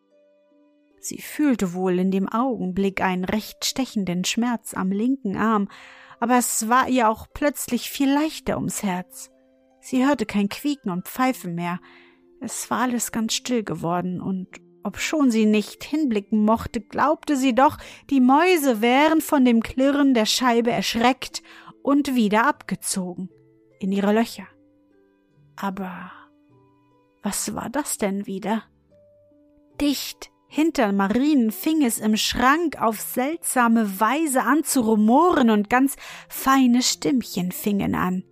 Sie 1.00 1.20
fühlte 1.20 1.74
wohl 1.74 1.98
in 1.98 2.10
dem 2.10 2.28
Augenblick 2.28 3.00
einen 3.00 3.24
recht 3.24 3.64
stechenden 3.64 4.24
Schmerz 4.24 4.74
am 4.74 4.90
linken 4.90 5.36
Arm, 5.36 5.68
aber 6.20 6.38
es 6.38 6.68
war 6.68 6.88
ihr 6.88 7.08
auch 7.08 7.28
plötzlich 7.32 7.90
viel 7.90 8.12
leichter 8.12 8.56
ums 8.56 8.82
Herz. 8.82 9.30
Sie 9.80 10.04
hörte 10.06 10.26
kein 10.26 10.48
Quieken 10.48 10.90
und 10.90 11.06
Pfeifen 11.06 11.54
mehr, 11.54 11.78
es 12.40 12.70
war 12.70 12.82
alles 12.82 13.12
ganz 13.12 13.34
still 13.34 13.62
geworden, 13.62 14.20
und 14.20 14.48
Obschon 14.88 15.30
sie 15.30 15.46
nicht 15.46 15.84
hinblicken 15.84 16.44
mochte, 16.44 16.80
glaubte 16.80 17.36
sie 17.36 17.54
doch, 17.54 17.78
die 18.10 18.20
Mäuse 18.20 18.80
wären 18.80 19.20
von 19.20 19.44
dem 19.44 19.62
Klirren 19.62 20.14
der 20.14 20.26
Scheibe 20.26 20.70
erschreckt 20.70 21.42
und 21.82 22.14
wieder 22.14 22.46
abgezogen 22.46 23.28
in 23.78 23.92
ihre 23.92 24.12
Löcher. 24.12 24.46
Aber 25.56 26.10
was 27.22 27.54
war 27.54 27.68
das 27.68 27.98
denn 27.98 28.26
wieder? 28.26 28.64
Dicht 29.80 30.30
hinter 30.48 30.92
Marien 30.92 31.52
fing 31.52 31.84
es 31.84 31.98
im 31.98 32.16
Schrank 32.16 32.80
auf 32.80 32.98
seltsame 32.98 34.00
Weise 34.00 34.42
an 34.42 34.64
zu 34.64 34.80
rumoren 34.80 35.50
und 35.50 35.68
ganz 35.68 35.96
feine 36.28 36.82
Stimmchen 36.82 37.52
fingen 37.52 37.94
an. 37.94 38.24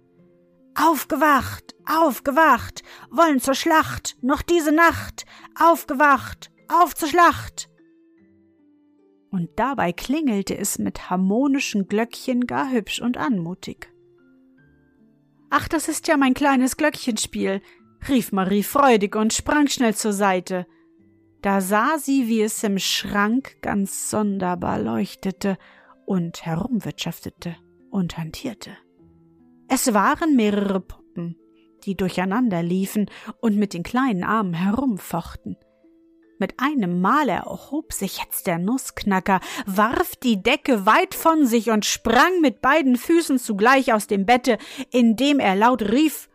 Aufgewacht, 0.79 1.75
aufgewacht, 1.87 2.83
wollen 3.11 3.41
zur 3.41 3.55
Schlacht, 3.55 4.17
noch 4.21 4.43
diese 4.43 4.73
Nacht, 4.73 5.25
aufgewacht, 5.59 6.51
auf 6.69 6.95
zur 6.95 7.09
Schlacht. 7.09 7.71
Und 9.31 9.49
dabei 9.57 9.93
klingelte 9.93 10.57
es 10.57 10.79
mit 10.79 11.09
harmonischen 11.09 11.89
Glöckchen 11.89 12.47
gar 12.47 12.71
hübsch 12.71 13.01
und 13.01 13.17
anmutig. 13.17 13.91
Ach, 15.49 15.67
das 15.69 15.89
ist 15.89 16.09
ja 16.09 16.17
mein 16.17 16.35
kleines 16.35 16.77
Glöckchenspiel, 16.77 17.63
rief 18.09 18.33
Marie 18.33 18.63
freudig 18.63 19.17
und 19.17 19.33
sprang 19.33 19.69
schnell 19.69 19.95
zur 19.95 20.13
Seite. 20.13 20.67
Da 21.41 21.61
sah 21.61 21.99
sie, 21.99 22.29
wie 22.29 22.43
es 22.43 22.63
im 22.65 22.79
Schrank 22.79 23.63
ganz 23.63 24.11
sonderbar 24.11 24.79
leuchtete 24.79 25.57
und 26.05 26.45
herumwirtschaftete 26.45 27.57
und 27.91 28.19
hantierte. 28.19 28.77
Es 29.69 29.93
waren 29.93 30.37
mehrere 30.37 30.81
Puppen, 30.81 31.37
die 31.85 31.97
durcheinander 31.97 32.63
liefen 32.63 33.11
und 33.41 33.57
mit 33.57 33.75
den 33.75 33.83
kleinen 33.83 34.23
Armen 34.23 34.55
herumfochten. 34.55 35.57
Mit 36.39 36.61
einem 36.61 37.01
Mal 37.01 37.31
erhob 37.31 37.93
sich 37.93 38.19
jetzt 38.19 38.47
der 38.47 38.59
Nussknacker, 38.59 39.41
warf 39.65 40.15
die 40.17 40.43
Decke 40.43 40.87
weit 40.87 41.15
von 41.15 41.47
sich 41.47 41.71
und 41.71 41.85
sprang 41.85 42.41
mit 42.41 42.61
beiden 42.61 42.97
Füßen 42.97 43.39
zugleich 43.39 43.93
aus 43.93 44.07
dem 44.07 44.27
Bette, 44.27 44.59
indem 44.91 45.41
er 45.41 45.57
laut 45.57 45.83
rief 45.83 46.29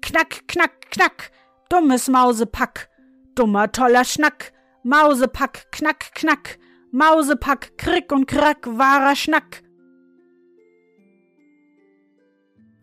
Knack, 0.00 0.48
knack, 0.48 0.90
knack, 0.90 1.32
dummes 1.68 2.08
Mausepack, 2.08 2.88
dummer 3.34 3.70
toller 3.72 4.04
Schnack, 4.04 4.52
Mausepack, 4.84 5.70
knack, 5.72 6.14
knack, 6.14 6.58
Mausepack, 6.92 7.76
krick 7.76 8.12
und 8.12 8.26
krack, 8.26 8.66
wahrer 8.66 9.14
Schnack. 9.16 9.62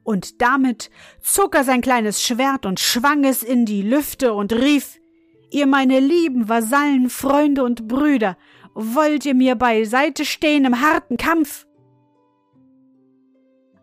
Und 0.07 0.41
damit 0.41 0.89
zog 1.19 1.53
er 1.53 1.65
sein 1.65 1.81
kleines 1.81 2.23
Schwert 2.23 2.65
und 2.65 2.79
schwang 2.79 3.25
es 3.25 3.43
in 3.43 3.65
die 3.65 3.81
Lüfte 3.81 4.31
und 4.33 4.53
rief 4.53 5.01
Ihr 5.51 5.67
meine 5.67 5.99
lieben 5.99 6.47
Vasallen, 6.47 7.09
Freunde 7.09 7.61
und 7.65 7.89
Brüder, 7.89 8.37
wollt 8.73 9.25
ihr 9.25 9.33
mir 9.33 9.55
beiseite 9.55 10.23
stehen 10.23 10.63
im 10.63 10.79
harten 10.79 11.17
Kampf? 11.17 11.67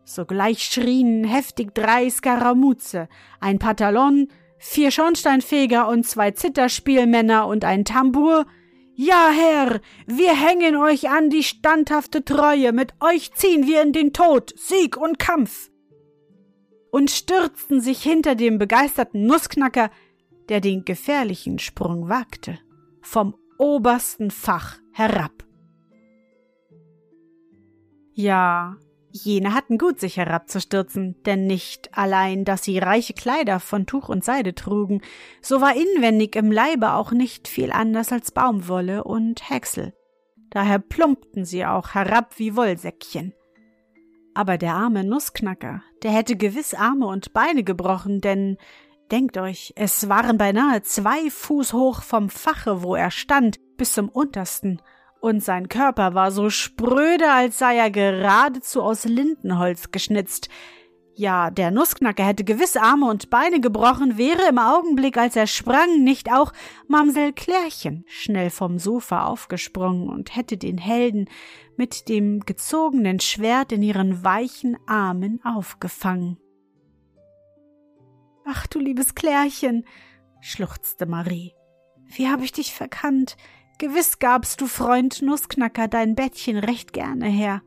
Sogleich 0.06 0.64
schrien 0.64 1.24
heftig 1.24 1.74
drei 1.74 2.08
Skaramuze, 2.08 3.06
ein 3.38 3.58
Pantalon, 3.58 4.28
vier 4.56 4.90
Schornsteinfeger 4.92 5.86
und 5.88 6.06
zwei 6.06 6.30
Zitterspielmänner 6.30 7.46
und 7.46 7.66
ein 7.66 7.84
Tambour. 7.84 8.46
Ja, 8.94 9.28
Herr, 9.28 9.78
wir 10.06 10.34
hängen 10.34 10.76
euch 10.76 11.10
an 11.10 11.28
die 11.28 11.42
standhafte 11.42 12.24
Treue, 12.24 12.72
mit 12.72 12.94
euch 13.00 13.34
ziehen 13.34 13.66
wir 13.66 13.82
in 13.82 13.92
den 13.92 14.14
Tod, 14.14 14.54
Sieg 14.56 14.96
und 14.96 15.18
Kampf. 15.18 15.68
Und 16.94 17.10
stürzten 17.10 17.80
sich 17.80 18.04
hinter 18.04 18.36
dem 18.36 18.56
begeisterten 18.56 19.26
Nussknacker 19.26 19.90
der 20.48 20.60
den 20.60 20.84
gefährlichen 20.84 21.58
Sprung 21.58 22.08
wagte, 22.08 22.60
vom 23.02 23.34
obersten 23.58 24.30
Fach 24.30 24.78
herab. 24.92 25.32
Ja, 28.12 28.76
jene 29.10 29.54
hatten 29.54 29.76
gut, 29.76 29.98
sich 29.98 30.18
herabzustürzen, 30.18 31.20
denn 31.24 31.48
nicht 31.48 31.96
allein, 31.98 32.44
dass 32.44 32.62
sie 32.62 32.78
reiche 32.78 33.14
Kleider 33.14 33.58
von 33.58 33.86
Tuch 33.86 34.08
und 34.08 34.24
Seide 34.24 34.54
trugen, 34.54 35.02
so 35.42 35.60
war 35.60 35.74
inwendig 35.74 36.36
im 36.36 36.52
Leibe 36.52 36.92
auch 36.92 37.10
nicht 37.10 37.48
viel 37.48 37.72
anders 37.72 38.12
als 38.12 38.30
Baumwolle 38.30 39.02
und 39.02 39.50
Häcksel. 39.50 39.94
Daher 40.50 40.78
plumpten 40.78 41.44
sie 41.44 41.66
auch 41.66 41.94
herab 41.94 42.38
wie 42.38 42.54
Wollsäckchen. 42.54 43.34
Aber 44.34 44.58
der 44.58 44.74
arme 44.74 45.04
Nussknacker, 45.04 45.82
der 46.02 46.10
hätte 46.10 46.36
gewiss 46.36 46.74
Arme 46.74 47.06
und 47.06 47.32
Beine 47.32 47.64
gebrochen, 47.64 48.20
denn 48.20 48.58
Denkt 49.10 49.36
euch, 49.36 49.74
es 49.76 50.08
waren 50.08 50.38
beinahe 50.38 50.82
zwei 50.82 51.28
Fuß 51.28 51.74
hoch 51.74 52.02
vom 52.02 52.30
Fache, 52.30 52.82
wo 52.82 52.94
er 52.94 53.10
stand, 53.10 53.60
bis 53.76 53.92
zum 53.92 54.08
untersten, 54.08 54.80
und 55.20 55.42
sein 55.42 55.68
Körper 55.68 56.14
war 56.14 56.30
so 56.30 56.50
spröde, 56.50 57.30
als 57.30 57.58
sei 57.58 57.76
er 57.76 57.90
geradezu 57.90 58.82
aus 58.82 59.04
Lindenholz 59.04 59.90
geschnitzt. 59.90 60.50
Ja, 61.16 61.50
der 61.50 61.70
Nussknacker 61.70 62.24
hätte 62.24 62.42
gewiss 62.42 62.76
Arme 62.76 63.06
und 63.06 63.30
Beine 63.30 63.60
gebrochen, 63.60 64.18
wäre 64.18 64.48
im 64.48 64.58
Augenblick, 64.58 65.16
als 65.16 65.36
er 65.36 65.46
sprang, 65.46 66.02
nicht 66.02 66.32
auch 66.32 66.52
Mamsell 66.88 67.32
Klärchen 67.32 68.04
schnell 68.08 68.50
vom 68.50 68.80
Sofa 68.80 69.26
aufgesprungen 69.26 70.08
und 70.08 70.34
hätte 70.34 70.56
den 70.56 70.76
Helden 70.76 71.28
mit 71.76 72.08
dem 72.08 72.40
gezogenen 72.40 73.20
Schwert 73.20 73.70
in 73.70 73.82
ihren 73.82 74.24
weichen 74.24 74.76
Armen 74.86 75.40
aufgefangen. 75.44 76.38
Ach 78.44 78.66
du 78.66 78.80
liebes 78.80 79.14
Klärchen, 79.14 79.86
schluchzte 80.40 81.06
Marie. 81.06 81.54
Wie 82.06 82.28
hab 82.28 82.42
ich 82.42 82.50
dich 82.50 82.74
verkannt? 82.74 83.36
Gewiss 83.78 84.18
gabst 84.18 84.60
du 84.60 84.66
Freund 84.66 85.22
Nussknacker 85.22 85.86
dein 85.86 86.16
Bettchen 86.16 86.58
recht 86.58 86.92
gerne 86.92 87.26
her. 87.26 87.62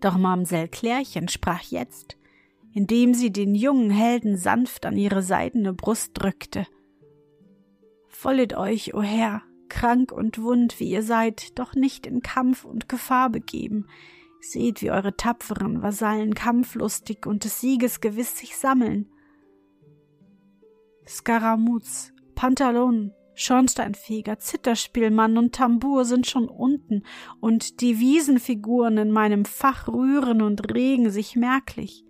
Doch 0.00 0.16
Mamsell 0.16 0.68
Klärchen 0.68 1.28
sprach 1.28 1.62
jetzt, 1.62 2.16
indem 2.72 3.14
sie 3.14 3.30
den 3.30 3.54
jungen 3.54 3.90
Helden 3.90 4.36
sanft 4.36 4.86
an 4.86 4.96
ihre 4.96 5.22
seidene 5.22 5.72
Brust 5.74 6.12
drückte. 6.14 6.66
Wollet 8.22 8.56
euch, 8.56 8.94
o 8.94 8.98
oh 8.98 9.02
Herr, 9.02 9.42
krank 9.68 10.12
und 10.12 10.42
wund 10.42 10.80
wie 10.80 10.90
ihr 10.90 11.02
seid, 11.02 11.58
doch 11.58 11.74
nicht 11.74 12.06
in 12.06 12.22
Kampf 12.22 12.64
und 12.64 12.88
Gefahr 12.88 13.30
begeben. 13.30 13.86
Seht, 14.40 14.80
wie 14.80 14.90
eure 14.90 15.16
tapferen 15.16 15.82
Vasallen 15.82 16.34
kampflustig 16.34 17.26
und 17.26 17.44
des 17.44 17.60
Sieges 17.60 18.00
gewiss 18.00 18.38
sich 18.38 18.56
sammeln. 18.56 19.10
Skaramuz, 21.06 22.12
Pantalon, 22.34 23.12
Schornsteinfeger, 23.40 24.38
Zitterspielmann 24.38 25.38
und 25.38 25.54
Tambour 25.54 26.04
sind 26.04 26.26
schon 26.26 26.48
unten, 26.48 27.04
und 27.40 27.80
die 27.80 27.98
Wiesenfiguren 27.98 28.98
in 28.98 29.10
meinem 29.10 29.44
Fach 29.44 29.88
rühren 29.88 30.42
und 30.42 30.74
regen 30.74 31.10
sich 31.10 31.36
merklich. 31.36 32.04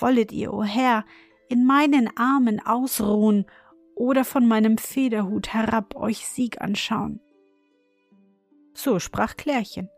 Wollet 0.00 0.32
ihr, 0.32 0.52
o 0.52 0.58
oh 0.58 0.62
Herr, 0.62 1.04
in 1.48 1.64
meinen 1.64 2.14
Armen 2.16 2.60
ausruhen 2.64 3.46
oder 3.94 4.24
von 4.24 4.46
meinem 4.46 4.76
Federhut 4.76 5.54
herab 5.54 5.94
euch 5.96 6.26
Sieg 6.26 6.60
anschauen? 6.60 7.20
So 8.74 8.98
sprach 8.98 9.36
Klärchen. 9.36 9.88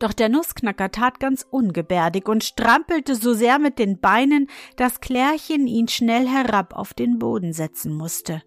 Doch 0.00 0.12
der 0.12 0.28
Nussknacker 0.28 0.90
tat 0.90 1.20
ganz 1.20 1.46
ungebärdig 1.48 2.28
und 2.28 2.42
strampelte 2.42 3.14
so 3.14 3.32
sehr 3.34 3.60
mit 3.60 3.78
den 3.78 4.00
Beinen, 4.00 4.48
dass 4.76 5.00
Klärchen 5.00 5.68
ihn 5.68 5.86
schnell 5.86 6.26
herab 6.26 6.74
auf 6.74 6.92
den 6.92 7.20
Boden 7.20 7.52
setzen 7.52 7.94
musste. 7.94 8.42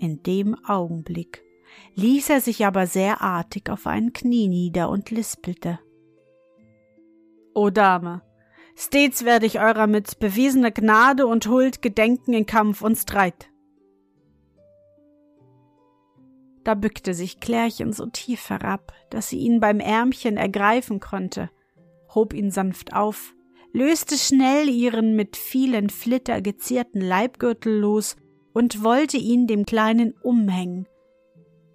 In 0.00 0.22
dem 0.22 0.56
Augenblick 0.64 1.44
ließ 1.94 2.30
er 2.30 2.40
sich 2.40 2.64
aber 2.64 2.86
sehr 2.86 3.20
artig 3.20 3.68
auf 3.68 3.86
ein 3.86 4.14
Knie 4.14 4.48
nieder 4.48 4.88
und 4.88 5.10
lispelte. 5.10 5.78
O 7.54 7.68
Dame, 7.68 8.22
stets 8.74 9.26
werde 9.26 9.44
ich 9.44 9.60
eurer 9.60 9.86
mit 9.86 10.18
bewiesener 10.18 10.70
Gnade 10.70 11.26
und 11.26 11.48
Huld 11.48 11.82
gedenken 11.82 12.32
in 12.32 12.46
Kampf 12.46 12.80
und 12.80 12.96
Streit. 12.96 13.50
Da 16.64 16.74
bückte 16.74 17.12
sich 17.12 17.38
Klärchen 17.38 17.92
so 17.92 18.06
tief 18.06 18.48
herab, 18.48 18.94
dass 19.10 19.28
sie 19.28 19.40
ihn 19.40 19.60
beim 19.60 19.80
Ärmchen 19.80 20.38
ergreifen 20.38 21.00
konnte, 21.00 21.50
hob 22.14 22.32
ihn 22.32 22.50
sanft 22.50 22.94
auf, 22.94 23.34
löste 23.74 24.16
schnell 24.16 24.70
ihren 24.70 25.14
mit 25.14 25.36
vielen 25.36 25.90
Flitter 25.90 26.40
gezierten 26.40 27.02
Leibgürtel 27.02 27.78
los 27.78 28.16
und 28.52 28.82
wollte 28.82 29.16
ihn 29.16 29.46
dem 29.46 29.64
Kleinen 29.64 30.14
umhängen. 30.22 30.88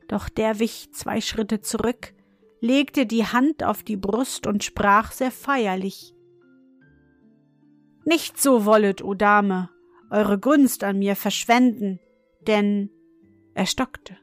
Doch 0.07 0.29
der 0.29 0.59
wich 0.59 0.89
zwei 0.93 1.21
Schritte 1.21 1.61
zurück, 1.61 2.13
legte 2.61 3.05
die 3.05 3.25
Hand 3.25 3.63
auf 3.63 3.83
die 3.83 3.97
Brust 3.97 4.47
und 4.47 4.63
sprach 4.63 5.11
sehr 5.11 5.31
feierlich 5.31 6.13
Nicht 8.05 8.41
so 8.41 8.65
wollet, 8.65 9.03
o 9.03 9.13
Dame, 9.13 9.69
eure 10.11 10.39
Gunst 10.39 10.83
an 10.83 10.99
mir 10.99 11.15
verschwenden, 11.15 11.99
denn 12.47 12.89
er 13.53 13.65
stockte 13.65 14.17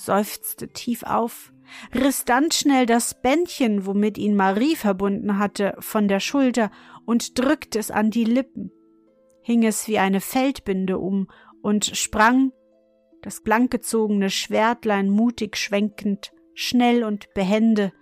seufzte 0.00 0.68
tief 0.68 1.02
auf, 1.02 1.52
riss 1.94 2.24
dann 2.24 2.50
schnell 2.50 2.86
das 2.86 3.20
Bändchen, 3.20 3.86
womit 3.86 4.18
ihn 4.18 4.34
Marie 4.34 4.76
verbunden 4.76 5.38
hatte, 5.38 5.76
von 5.78 6.08
der 6.08 6.20
Schulter 6.20 6.70
und 7.04 7.38
drückte 7.38 7.78
es 7.78 7.90
an 7.90 8.10
die 8.10 8.24
Lippen, 8.24 8.72
hing 9.42 9.64
es 9.64 9.86
wie 9.86 9.98
eine 9.98 10.20
Feldbinde 10.20 10.98
um 10.98 11.28
und 11.62 11.84
sprang, 11.96 12.52
das 13.22 13.42
blankgezogene 13.42 14.30
Schwertlein 14.30 15.10
mutig 15.10 15.56
schwenkend, 15.56 16.32
schnell 16.54 17.04
und 17.04 17.32
behende, 17.34 17.92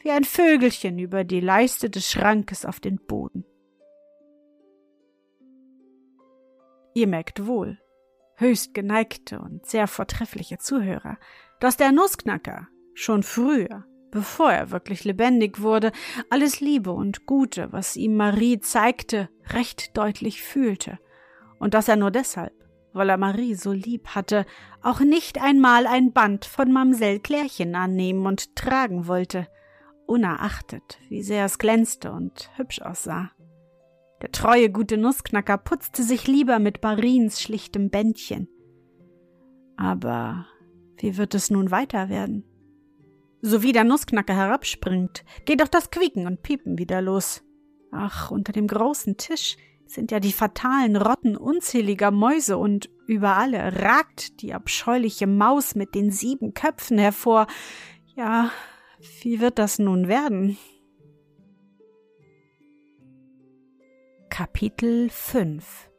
wie 0.00 0.10
ein 0.10 0.24
Vögelchen 0.24 0.98
über 0.98 1.24
die 1.24 1.40
Leiste 1.40 1.90
des 1.90 2.10
Schrankes 2.10 2.64
auf 2.64 2.80
den 2.80 2.98
Boden. 3.06 3.44
Ihr 6.94 7.06
merkt 7.06 7.46
wohl, 7.46 7.78
höchst 8.36 8.74
geneigte 8.74 9.40
und 9.40 9.66
sehr 9.66 9.86
vortreffliche 9.86 10.58
Zuhörer, 10.58 11.18
dass 11.60 11.76
der 11.76 11.92
Nussknacker 11.92 12.68
schon 12.94 13.22
früher, 13.22 13.84
bevor 14.10 14.52
er 14.52 14.70
wirklich 14.70 15.04
lebendig 15.04 15.60
wurde, 15.60 15.92
alles 16.30 16.60
Liebe 16.60 16.92
und 16.92 17.26
Gute, 17.26 17.72
was 17.72 17.96
ihm 17.96 18.16
Marie 18.16 18.60
zeigte, 18.60 19.28
recht 19.50 19.96
deutlich 19.96 20.42
fühlte, 20.42 20.98
und 21.58 21.74
dass 21.74 21.88
er 21.88 21.96
nur 21.96 22.10
deshalb, 22.10 22.52
weil 22.98 23.08
er 23.08 23.16
Marie 23.16 23.54
so 23.54 23.72
lieb 23.72 24.08
hatte, 24.08 24.44
auch 24.82 25.00
nicht 25.00 25.40
einmal 25.40 25.86
ein 25.86 26.12
Band 26.12 26.44
von 26.44 26.72
Mamsell 26.72 27.20
Klärchen 27.20 27.74
annehmen 27.74 28.26
und 28.26 28.54
tragen 28.56 29.06
wollte, 29.06 29.46
unerachtet, 30.06 30.98
wie 31.08 31.22
sehr 31.22 31.44
es 31.44 31.58
glänzte 31.58 32.12
und 32.12 32.50
hübsch 32.56 32.80
aussah. 32.82 33.30
Der 34.22 34.32
treue 34.32 34.70
gute 34.70 34.96
Nussknacker 34.96 35.58
putzte 35.58 36.02
sich 36.02 36.26
lieber 36.26 36.58
mit 36.58 36.82
Marins 36.82 37.40
schlichtem 37.40 37.88
Bändchen. 37.90 38.48
Aber 39.76 40.46
wie 40.96 41.16
wird 41.16 41.34
es 41.34 41.50
nun 41.50 41.70
weiter 41.70 42.08
werden? 42.08 42.44
So 43.40 43.62
wie 43.62 43.70
der 43.70 43.84
Nussknacker 43.84 44.34
herabspringt, 44.34 45.24
geht 45.44 45.62
auch 45.62 45.68
das 45.68 45.90
Quieken 45.90 46.26
und 46.26 46.42
Piepen 46.42 46.78
wieder 46.78 47.00
los. 47.00 47.44
Ach, 47.92 48.32
unter 48.32 48.52
dem 48.52 48.66
großen 48.66 49.16
Tisch 49.16 49.56
sind 49.88 50.10
ja 50.10 50.20
die 50.20 50.32
fatalen 50.32 50.96
Rotten 50.96 51.36
unzähliger 51.36 52.10
Mäuse 52.10 52.58
und 52.58 52.90
über 53.06 53.36
alle 53.36 53.82
ragt 53.82 54.42
die 54.42 54.54
abscheuliche 54.54 55.26
Maus 55.26 55.74
mit 55.74 55.94
den 55.94 56.10
sieben 56.10 56.54
Köpfen 56.54 56.98
hervor. 56.98 57.46
Ja, 58.14 58.50
wie 59.22 59.40
wird 59.40 59.58
das 59.58 59.78
nun 59.78 60.08
werden? 60.08 60.58
Kapitel 64.28 65.08
5 65.10 65.90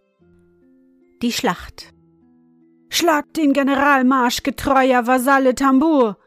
Die 1.21 1.31
Schlacht 1.31 1.93
Schlagt 2.89 3.37
den 3.37 3.53
Generalmarsch, 3.53 4.43
getreuer 4.43 5.05
Vasalle 5.07 5.55
Tambour! 5.55 6.17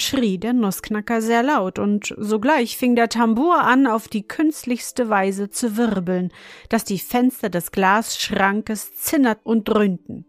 Schrie 0.00 0.38
der 0.38 0.52
Nussknacker 0.52 1.20
sehr 1.20 1.42
laut, 1.42 1.78
und 1.78 2.14
sogleich 2.18 2.76
fing 2.76 2.96
der 2.96 3.08
Tambour 3.08 3.60
an, 3.60 3.86
auf 3.86 4.08
die 4.08 4.26
künstlichste 4.26 5.08
Weise 5.08 5.50
zu 5.50 5.76
wirbeln, 5.76 6.32
dass 6.68 6.84
die 6.84 6.98
Fenster 6.98 7.48
des 7.50 7.72
Glasschrankes 7.72 8.94
zinnert 8.96 9.40
und 9.44 9.68
dröhnten. 9.68 10.26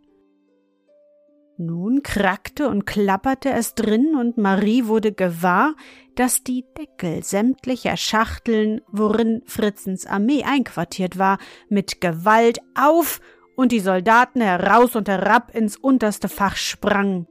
Nun 1.58 2.02
krackte 2.02 2.70
und 2.70 2.86
klapperte 2.86 3.52
es 3.52 3.76
drin, 3.76 4.16
und 4.16 4.38
Marie 4.38 4.86
wurde 4.86 5.12
gewahr, 5.12 5.76
dass 6.16 6.44
die 6.44 6.66
Deckel 6.78 7.24
sämtlicher 7.24 7.98
Schachteln, 7.98 8.82
worin 8.88 9.44
Fritzens 9.46 10.06
Armee 10.06 10.44
einquartiert 10.44 11.18
war, 11.18 11.38
mit 11.70 12.02
Gewalt 12.02 12.60
auf 12.74 13.22
und 13.56 13.72
die 13.72 13.80
Soldaten 13.80 14.42
heraus 14.42 14.96
und 14.96 15.08
herab 15.08 15.54
ins 15.56 15.78
unterste 15.78 16.30
Fach 16.30 16.56
sprangen 16.56 17.28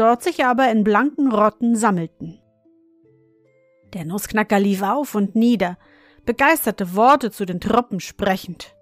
dort 0.00 0.22
sich 0.22 0.44
aber 0.44 0.70
in 0.70 0.84
blanken 0.84 1.32
Rotten 1.32 1.76
sammelten. 1.76 2.40
Der 3.94 4.04
Nussknacker 4.04 4.60
lief 4.60 4.82
auf 4.82 5.14
und 5.14 5.34
nieder, 5.34 5.78
begeisterte 6.24 6.94
Worte 6.94 7.30
zu 7.30 7.46
den 7.46 7.60
Truppen 7.60 8.00
sprechend. 8.00 8.74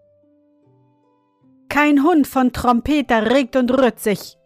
Kein 1.68 2.02
Hund 2.02 2.26
von 2.26 2.52
Trompeter 2.52 3.30
regt 3.30 3.56
und 3.56 3.70
rührt 3.70 4.00
sich, 4.00 4.36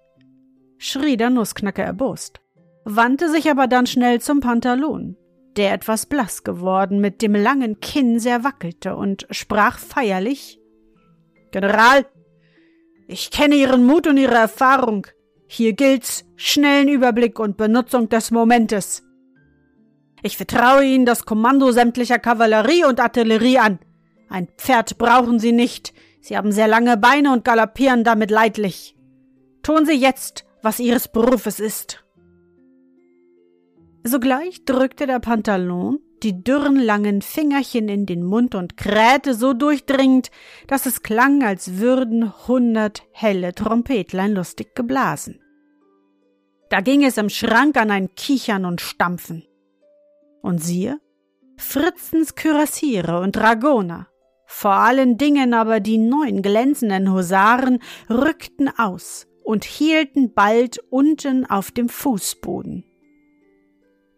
schrie 0.78 1.16
der 1.16 1.30
Nussknacker 1.30 1.84
erbost, 1.84 2.40
wandte 2.84 3.30
sich 3.30 3.50
aber 3.50 3.66
dann 3.66 3.86
schnell 3.86 4.20
zum 4.20 4.40
Pantalon, 4.40 5.16
der 5.56 5.72
etwas 5.72 6.06
blass 6.06 6.44
geworden, 6.44 7.00
mit 7.00 7.22
dem 7.22 7.34
langen 7.34 7.80
Kinn 7.80 8.18
sehr 8.18 8.44
wackelte 8.44 8.96
und 8.96 9.26
sprach 9.30 9.78
feierlich 9.78 10.60
General, 11.50 12.06
ich 13.08 13.30
kenne 13.30 13.56
Ihren 13.56 13.84
Mut 13.84 14.06
und 14.06 14.16
Ihre 14.16 14.36
Erfahrung. 14.36 15.06
Hier 15.52 15.72
gilt's 15.72 16.24
schnellen 16.36 16.86
Überblick 16.86 17.40
und 17.40 17.56
Benutzung 17.56 18.08
des 18.08 18.30
Momentes. 18.30 19.02
Ich 20.22 20.36
vertraue 20.36 20.84
Ihnen 20.84 21.06
das 21.06 21.24
Kommando 21.24 21.72
sämtlicher 21.72 22.20
Kavallerie 22.20 22.84
und 22.84 23.00
Artillerie 23.00 23.58
an. 23.58 23.80
Ein 24.28 24.46
Pferd 24.56 24.96
brauchen 24.96 25.40
Sie 25.40 25.50
nicht. 25.50 25.92
Sie 26.20 26.36
haben 26.36 26.52
sehr 26.52 26.68
lange 26.68 26.96
Beine 26.96 27.32
und 27.32 27.44
galoppieren 27.44 28.04
damit 28.04 28.30
leidlich. 28.30 28.94
Tun 29.64 29.86
Sie 29.86 29.94
jetzt, 29.94 30.46
was 30.62 30.78
Ihres 30.78 31.08
Berufes 31.08 31.58
ist. 31.58 32.04
Sogleich 34.04 34.64
drückte 34.64 35.08
der 35.08 35.18
Pantalon 35.18 35.98
die 36.22 36.42
dürren 36.44 36.76
langen 36.76 37.22
Fingerchen 37.22 37.88
in 37.88 38.06
den 38.06 38.22
Mund 38.22 38.54
und 38.54 38.76
krähte 38.76 39.34
so 39.34 39.52
durchdringend, 39.52 40.30
dass 40.66 40.86
es 40.86 41.02
klang, 41.02 41.42
als 41.42 41.78
würden 41.78 42.32
hundert 42.46 43.02
helle 43.12 43.54
Trompetlein 43.54 44.32
lustig 44.32 44.74
geblasen. 44.74 45.40
Da 46.68 46.80
ging 46.80 47.04
es 47.04 47.16
im 47.18 47.28
Schrank 47.28 47.76
an 47.76 47.90
ein 47.90 48.14
Kichern 48.14 48.64
und 48.64 48.80
Stampfen. 48.80 49.44
Und 50.42 50.62
siehe, 50.62 51.00
Fritzens 51.56 52.34
Kürassiere 52.36 53.20
und 53.20 53.36
Dragoner, 53.36 54.08
vor 54.46 54.72
allen 54.72 55.18
Dingen 55.18 55.54
aber 55.54 55.80
die 55.80 55.98
neun 55.98 56.42
glänzenden 56.42 57.12
Husaren, 57.12 57.80
rückten 58.08 58.70
aus 58.76 59.26
und 59.44 59.64
hielten 59.64 60.32
bald 60.32 60.78
unten 60.90 61.46
auf 61.46 61.70
dem 61.70 61.88
Fußboden. 61.88 62.84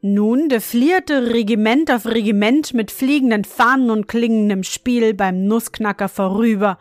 Nun 0.04 0.48
deflierte 0.48 1.32
Regiment 1.32 1.88
auf 1.88 2.06
Regiment 2.06 2.74
mit 2.74 2.90
fliegenden 2.90 3.44
Fahnen 3.44 3.88
und 3.88 4.08
klingendem 4.08 4.64
Spiel 4.64 5.14
beim 5.14 5.44
Nussknacker 5.46 6.08
vorüber 6.08 6.78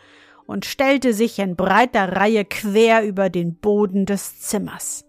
und 0.47 0.65
stellte 0.65 1.13
sich 1.13 1.37
in 1.37 1.55
breiter 1.55 2.13
Reihe 2.13 2.45
quer 2.45 3.05
über 3.05 3.29
den 3.29 3.55
Boden 3.57 4.07
des 4.07 4.39
Zimmers. 4.39 5.05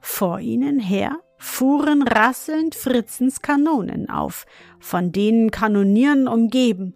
Vor 0.00 0.40
ihnen 0.40 0.80
her 0.80 1.20
fuhren 1.38 2.02
rasselnd 2.02 2.74
Fritzens 2.74 3.40
Kanonen 3.40 4.10
auf, 4.10 4.44
von 4.80 5.12
denen 5.12 5.52
Kanonieren 5.52 6.26
umgeben, 6.26 6.94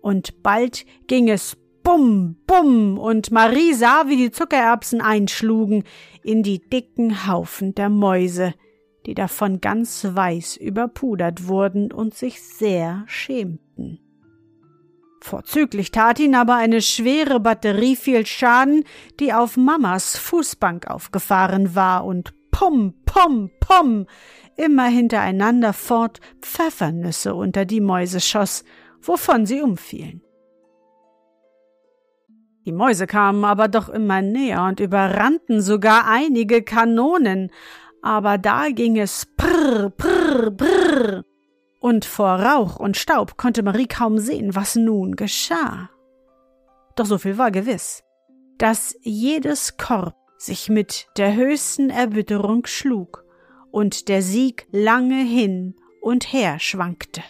und 0.00 0.42
bald 0.44 0.86
ging 1.08 1.28
es 1.28 1.56
Bumm, 1.82 2.36
bumm, 2.46 2.98
und 2.98 3.30
Marie 3.32 3.74
sah, 3.74 4.04
wie 4.06 4.16
die 4.16 4.30
Zuckererbsen 4.30 5.00
einschlugen 5.00 5.84
in 6.22 6.42
die 6.42 6.60
dicken 6.60 7.26
Haufen 7.26 7.74
der 7.74 7.88
Mäuse, 7.88 8.54
die 9.06 9.14
davon 9.14 9.60
ganz 9.60 10.06
weiß 10.08 10.56
überpudert 10.56 11.48
wurden 11.48 11.92
und 11.92 12.14
sich 12.14 12.40
sehr 12.40 13.02
schämten. 13.06 13.98
Vorzüglich 15.20 15.92
tat 15.92 16.18
ihn 16.18 16.34
aber 16.34 16.56
eine 16.56 16.82
schwere 16.82 17.40
Batterie 17.40 17.96
viel 17.96 18.26
Schaden, 18.26 18.84
die 19.20 19.32
auf 19.32 19.56
Mamas 19.56 20.16
Fußbank 20.18 20.88
aufgefahren 20.88 21.74
war 21.74 22.04
und 22.04 22.34
pum, 22.50 22.94
pum, 23.04 23.50
pum, 23.60 24.06
immer 24.56 24.86
hintereinander 24.86 25.72
fort 25.72 26.20
Pfeffernüsse 26.40 27.34
unter 27.34 27.64
die 27.64 27.80
Mäuse 27.80 28.20
schoss, 28.20 28.64
wovon 29.00 29.46
sie 29.46 29.62
umfielen. 29.62 30.22
Die 32.64 32.72
Mäuse 32.72 33.06
kamen 33.06 33.44
aber 33.44 33.68
doch 33.68 33.88
immer 33.88 34.22
näher 34.22 34.62
und 34.64 34.78
überrannten 34.78 35.60
sogar 35.60 36.06
einige 36.06 36.62
Kanonen, 36.62 37.50
aber 38.02 38.38
da 38.38 38.68
ging 38.68 38.98
es 38.98 39.26
prr, 39.36 39.90
prr, 39.90 40.50
prr, 40.50 41.24
und 41.80 42.04
vor 42.04 42.40
Rauch 42.40 42.76
und 42.76 42.96
Staub 42.96 43.36
konnte 43.36 43.62
Marie 43.64 43.88
kaum 43.88 44.18
sehen, 44.18 44.54
was 44.54 44.76
nun 44.76 45.16
geschah. 45.16 45.90
Doch 46.94 47.06
so 47.06 47.18
viel 47.18 47.38
war 47.38 47.50
gewiss, 47.50 48.04
dass 48.58 48.96
jedes 49.02 49.76
Korb 49.76 50.14
sich 50.38 50.68
mit 50.68 51.08
der 51.16 51.34
höchsten 51.34 51.90
Erbitterung 51.90 52.66
schlug 52.66 53.24
und 53.72 54.08
der 54.08 54.22
Sieg 54.22 54.66
lange 54.70 55.22
hin 55.22 55.74
und 56.00 56.32
her 56.32 56.58
schwankte. 56.60 57.22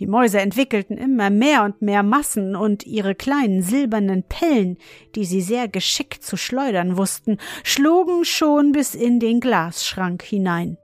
Die 0.00 0.06
Mäuse 0.06 0.40
entwickelten 0.40 0.96
immer 0.96 1.28
mehr 1.28 1.62
und 1.62 1.82
mehr 1.82 2.02
Massen, 2.02 2.56
und 2.56 2.86
ihre 2.86 3.14
kleinen 3.14 3.62
silbernen 3.62 4.22
Pellen, 4.22 4.78
die 5.14 5.26
sie 5.26 5.42
sehr 5.42 5.68
geschickt 5.68 6.24
zu 6.24 6.38
schleudern 6.38 6.96
wussten, 6.96 7.36
schlugen 7.64 8.24
schon 8.24 8.72
bis 8.72 8.94
in 8.94 9.20
den 9.20 9.40
Glasschrank 9.40 10.22
hinein. 10.22 10.78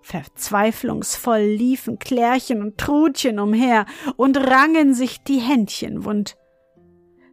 Verzweiflungsvoll 0.00 1.42
liefen 1.42 1.98
Klärchen 1.98 2.62
und 2.62 2.78
Trutchen 2.78 3.40
umher 3.40 3.84
und 4.16 4.36
rangen 4.36 4.94
sich 4.94 5.22
die 5.24 5.40
Händchen 5.40 6.04
wund. 6.04 6.36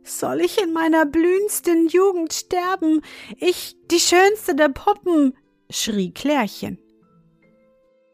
Soll 0.03 0.41
ich 0.41 0.61
in 0.61 0.73
meiner 0.73 1.05
blühendsten 1.05 1.89
Jugend 1.89 2.33
sterben? 2.33 3.01
Ich, 3.37 3.75
die 3.91 3.99
schönste 3.99 4.55
der 4.55 4.69
Puppen, 4.69 5.37
schrie 5.69 6.11
Klärchen. 6.11 6.79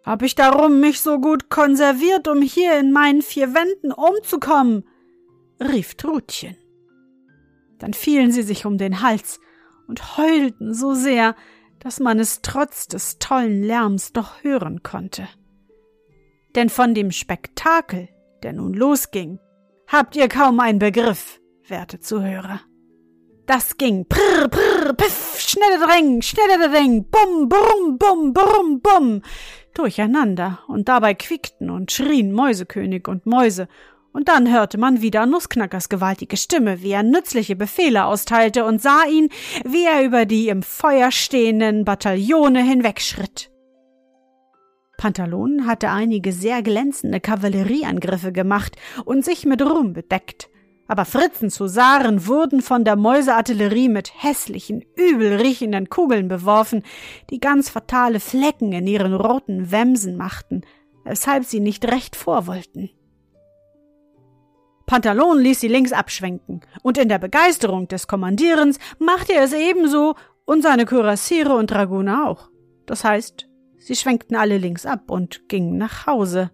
Hab 0.03 0.21
ich 0.21 0.35
darum 0.35 0.81
mich 0.81 0.99
so 0.99 1.19
gut 1.19 1.49
konserviert, 1.49 2.27
um 2.27 2.41
hier 2.41 2.77
in 2.77 2.91
meinen 2.91 3.21
vier 3.21 3.53
Wänden 3.53 3.91
umzukommen? 3.91 4.83
rief 5.61 5.95
Trutchen. 5.95 6.57
Dann 7.79 7.93
fielen 7.93 8.31
sie 8.31 8.43
sich 8.43 8.65
um 8.65 8.77
den 8.77 9.01
Hals 9.01 9.39
und 9.87 10.17
heulten 10.17 10.73
so 10.73 10.93
sehr, 10.93 11.35
dass 11.79 11.99
man 11.99 12.19
es 12.19 12.41
trotz 12.41 12.87
des 12.87 13.17
tollen 13.19 13.63
Lärms 13.63 14.13
doch 14.13 14.43
hören 14.43 14.83
konnte. 14.83 15.27
Denn 16.55 16.69
von 16.69 16.93
dem 16.93 17.11
Spektakel, 17.11 18.09
der 18.41 18.53
nun 18.53 18.73
losging, 18.73 19.39
habt 19.87 20.15
ihr 20.15 20.27
kaum 20.27 20.59
einen 20.59 20.79
Begriff, 20.79 21.39
werte 21.67 21.99
Zuhörer. 21.99 22.61
Das 23.45 23.77
ging 23.77 24.05
prr, 24.07 24.47
prr, 24.47 24.93
piff, 24.93 25.39
schneller 25.39 25.85
dräng, 25.85 26.21
schneller 26.21 26.69
dräng, 26.69 27.09
bum, 27.09 27.49
bum, 27.49 27.97
bum, 27.97 28.33
bum, 28.33 28.81
bum, 28.81 29.21
durcheinander, 29.73 30.59
und 30.67 30.89
dabei 30.89 31.13
quiekten 31.13 31.69
und 31.69 31.91
schrien 31.91 32.31
Mäusekönig 32.31 33.07
und 33.07 33.25
Mäuse, 33.25 33.67
und 34.13 34.29
dann 34.29 34.51
hörte 34.51 34.77
man 34.77 35.01
wieder 35.01 35.25
Nussknackers 35.25 35.89
gewaltige 35.89 36.37
Stimme, 36.37 36.81
wie 36.83 36.91
er 36.91 37.03
nützliche 37.03 37.55
Befehle 37.55 38.05
austeilte 38.05 38.63
und 38.63 38.81
sah 38.81 39.05
ihn, 39.11 39.29
wie 39.65 39.85
er 39.85 40.03
über 40.03 40.25
die 40.25 40.49
im 40.49 40.61
Feuer 40.61 41.11
stehenden 41.11 41.83
Bataillone 41.83 42.63
hinwegschritt. 42.63 43.49
Pantalon 44.97 45.65
hatte 45.65 45.89
einige 45.89 46.31
sehr 46.31 46.61
glänzende 46.61 47.19
Kavallerieangriffe 47.19 48.31
gemacht 48.31 48.77
und 49.03 49.25
sich 49.25 49.45
mit 49.45 49.61
Ruhm 49.61 49.93
bedeckt. 49.93 50.49
Aber 50.87 51.05
Fritzens 51.05 51.59
Husaren 51.59 52.27
wurden 52.27 52.61
von 52.61 52.83
der 52.83 52.95
Mäuseartillerie 52.95 53.87
mit 53.87 54.11
hässlichen, 54.21 54.83
übel 54.95 55.35
riechenden 55.35 55.89
Kugeln 55.89 56.27
beworfen, 56.27 56.83
die 57.29 57.39
ganz 57.39 57.69
fatale 57.69 58.19
Flecken 58.19 58.73
in 58.73 58.85
ihren 58.85 59.13
roten 59.13 59.71
Wämsen 59.71 60.17
machten, 60.17 60.61
weshalb 61.05 61.45
sie 61.45 61.61
nicht 61.61 61.85
recht 61.85 62.15
vorwollten. 62.15 62.89
Pantalon 64.85 65.39
ließ 65.39 65.61
sie 65.61 65.69
links 65.69 65.93
abschwenken, 65.93 66.61
und 66.81 66.97
in 66.97 67.07
der 67.07 67.19
Begeisterung 67.19 67.87
des 67.87 68.07
Kommandierens 68.07 68.77
machte 68.99 69.33
er 69.33 69.45
es 69.45 69.53
ebenso 69.53 70.15
und 70.45 70.61
seine 70.61 70.85
Kürassiere 70.85 71.55
und 71.55 71.71
Dragoner 71.71 72.29
auch. 72.29 72.49
Das 72.85 73.05
heißt, 73.05 73.47
sie 73.77 73.95
schwenkten 73.95 74.35
alle 74.35 74.57
links 74.57 74.85
ab 74.85 75.09
und 75.09 75.47
gingen 75.47 75.77
nach 75.77 76.05
Hause. 76.05 76.51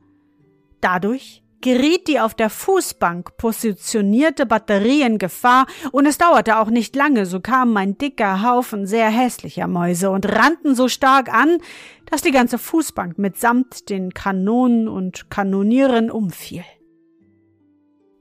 Dadurch 0.79 1.43
geriet 1.61 2.07
die 2.07 2.19
auf 2.19 2.33
der 2.33 2.49
Fußbank 2.49 3.37
positionierte 3.37 4.45
Batterie 4.45 5.01
in 5.01 5.17
Gefahr, 5.17 5.67
und 5.91 6.05
es 6.05 6.17
dauerte 6.17 6.59
auch 6.59 6.69
nicht 6.69 6.95
lange, 6.95 7.25
so 7.25 7.39
kam 7.39 7.75
ein 7.77 7.97
dicker 7.97 8.43
Haufen 8.43 8.85
sehr 8.85 9.09
hässlicher 9.09 9.67
Mäuse 9.67 10.09
und 10.09 10.25
rannten 10.27 10.75
so 10.75 10.87
stark 10.87 11.33
an, 11.33 11.57
dass 12.05 12.21
die 12.21 12.31
ganze 12.31 12.57
Fußbank 12.57 13.17
mitsamt 13.17 13.89
den 13.89 14.13
Kanonen 14.13 14.87
und 14.87 15.29
Kanonieren 15.29 16.09
umfiel. 16.09 16.63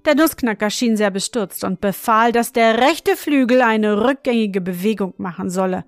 Der 0.04 0.14
Nussknacker 0.14 0.70
schien 0.70 0.96
sehr 0.96 1.10
bestürzt 1.10 1.64
und 1.64 1.80
befahl, 1.80 2.32
dass 2.32 2.52
der 2.52 2.78
rechte 2.78 3.16
Flügel 3.16 3.62
eine 3.62 4.06
rückgängige 4.06 4.60
Bewegung 4.60 5.14
machen 5.18 5.50
solle. 5.50 5.84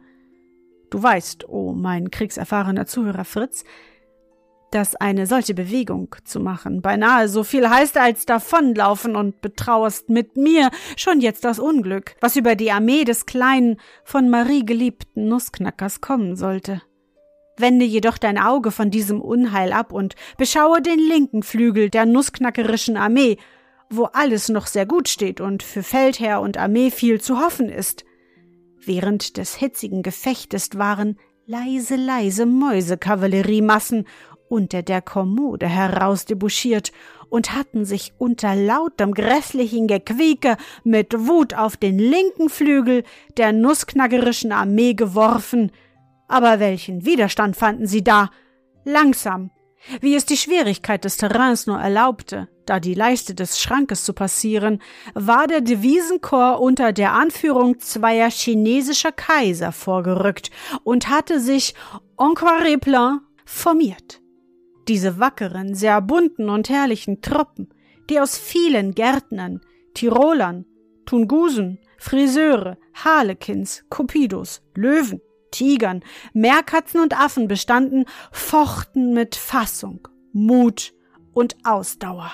Du 0.91 1.03
weißt, 1.03 1.49
oh 1.49 1.73
mein 1.73 2.11
kriegserfahrener 2.11 2.87
Zuhörer 2.87 3.25
Fritz, 3.25 3.65
dass 4.70 4.94
eine 4.96 5.26
solche 5.26 5.54
Bewegung 5.54 6.14
zu 6.24 6.40
machen 6.40 6.83
beinahe 6.83 7.28
so 7.28 7.44
viel 7.44 7.68
heißt 7.68 7.96
als 7.96 8.26
davonlaufen 8.26 9.16
und 9.16 9.40
betrauerst 9.40 10.09
mit 10.09 10.37
mir 10.37 10.70
schon 10.96 11.20
jetzt 11.20 11.44
das 11.44 11.59
Unglück, 11.59 12.14
was 12.20 12.37
über 12.37 12.54
die 12.54 12.70
Armee 12.70 13.04
des 13.04 13.26
kleinen, 13.26 13.78
von 14.04 14.30
Marie 14.30 14.64
geliebten 14.64 15.28
Nussknackers 15.28 16.00
kommen 16.00 16.37
sollte. 16.37 16.83
Wende 17.59 17.85
jedoch 17.85 18.18
dein 18.18 18.38
Auge 18.38 18.70
von 18.70 18.90
diesem 18.90 19.20
Unheil 19.20 19.72
ab 19.72 19.92
und 19.92 20.14
beschaue 20.38 20.80
den 20.80 20.98
linken 20.98 21.42
Flügel 21.42 21.90
der 21.90 22.06
nussknackerischen 22.06 22.96
Armee, 22.96 23.37
wo 23.90 24.04
alles 24.04 24.48
noch 24.48 24.66
sehr 24.66 24.87
gut 24.87 25.09
steht 25.09 25.40
und 25.40 25.62
für 25.62 25.83
Feldherr 25.83 26.40
und 26.40 26.56
Armee 26.56 26.90
viel 26.90 27.20
zu 27.20 27.38
hoffen 27.38 27.68
ist. 27.68 28.04
Während 28.78 29.37
des 29.37 29.56
hitzigen 29.56 30.02
Gefechtes 30.02 30.70
waren 30.76 31.18
leise, 31.44 31.96
leise 31.96 32.46
Mäusekavalleriemassen 32.46 34.06
unter 34.51 34.83
der 34.83 35.01
Kommode 35.01 35.69
herausdebouchiert 35.69 36.93
und 37.29 37.55
hatten 37.55 37.85
sich 37.85 38.13
unter 38.19 38.57
lautem 38.57 39.15
grässlichen 39.15 39.87
Gequieke 39.87 40.57
mit 40.83 41.15
Wut 41.27 41.55
auf 41.55 41.77
den 41.77 41.99
linken 41.99 42.49
Flügel 42.49 43.05
der 43.37 43.53
nussknackerischen 43.53 44.51
Armee 44.51 44.95
geworfen. 44.95 45.71
Aber 46.27 46.59
welchen 46.59 47.05
Widerstand 47.05 47.57
fanden 47.57 47.87
sie 47.87 48.03
da? 48.03 48.31
Langsam, 48.85 49.51
wie 50.01 50.15
es 50.15 50.27
die 50.27 50.37
Schwierigkeit 50.37 51.05
des 51.05 51.17
Terrains 51.17 51.67
nur 51.67 51.79
erlaubte, 51.79 52.49
da 52.67 52.81
die 52.81 52.95
Leiste 52.95 53.35
des 53.35 53.61
Schrankes 53.61 54.05
zu 54.05 54.13
passieren, 54.13 54.83
war 55.15 55.47
der 55.47 55.61
Devisenchor 55.61 56.61
unter 56.61 56.93
der 56.93 57.13
Anführung 57.13 57.79
zweier 57.79 58.31
chinesischer 58.31 59.13
Kaiser 59.13 59.71
vorgerückt 59.71 60.51
und 60.83 61.09
hatte 61.09 61.41
sich 61.41 61.75
en 62.19 62.35
plein 62.81 63.21
formiert. 63.45 64.21
Diese 64.90 65.20
wackeren, 65.20 65.76
sehr 65.76 66.00
bunten 66.00 66.48
und 66.48 66.68
herrlichen 66.68 67.22
Truppen, 67.22 67.68
die 68.11 68.18
aus 68.18 68.37
vielen 68.37 68.92
Gärtnern, 68.92 69.61
Tirolern, 69.94 70.66
Tungusen, 71.07 71.79
Friseure, 71.96 72.76
Harlekins, 72.92 73.85
Cupidos, 73.88 74.62
Löwen, 74.74 75.20
Tigern, 75.53 76.03
Meerkatzen 76.33 77.00
und 77.00 77.16
Affen 77.16 77.46
bestanden, 77.46 78.05
fochten 78.33 79.14
mit 79.14 79.37
Fassung, 79.37 80.09
Mut 80.33 80.92
und 81.35 81.57
Ausdauer. 81.62 82.33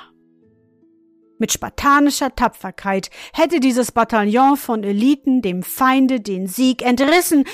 Mit 1.39 1.53
spartanischer 1.53 2.35
Tapferkeit 2.35 3.11
hätte 3.35 3.61
dieses 3.61 3.93
Bataillon 3.93 4.57
von 4.57 4.83
Eliten 4.83 5.43
dem 5.43 5.63
Feinde 5.63 6.23
den 6.23 6.47
Sieg 6.47 6.81
entrissen, 6.81 7.45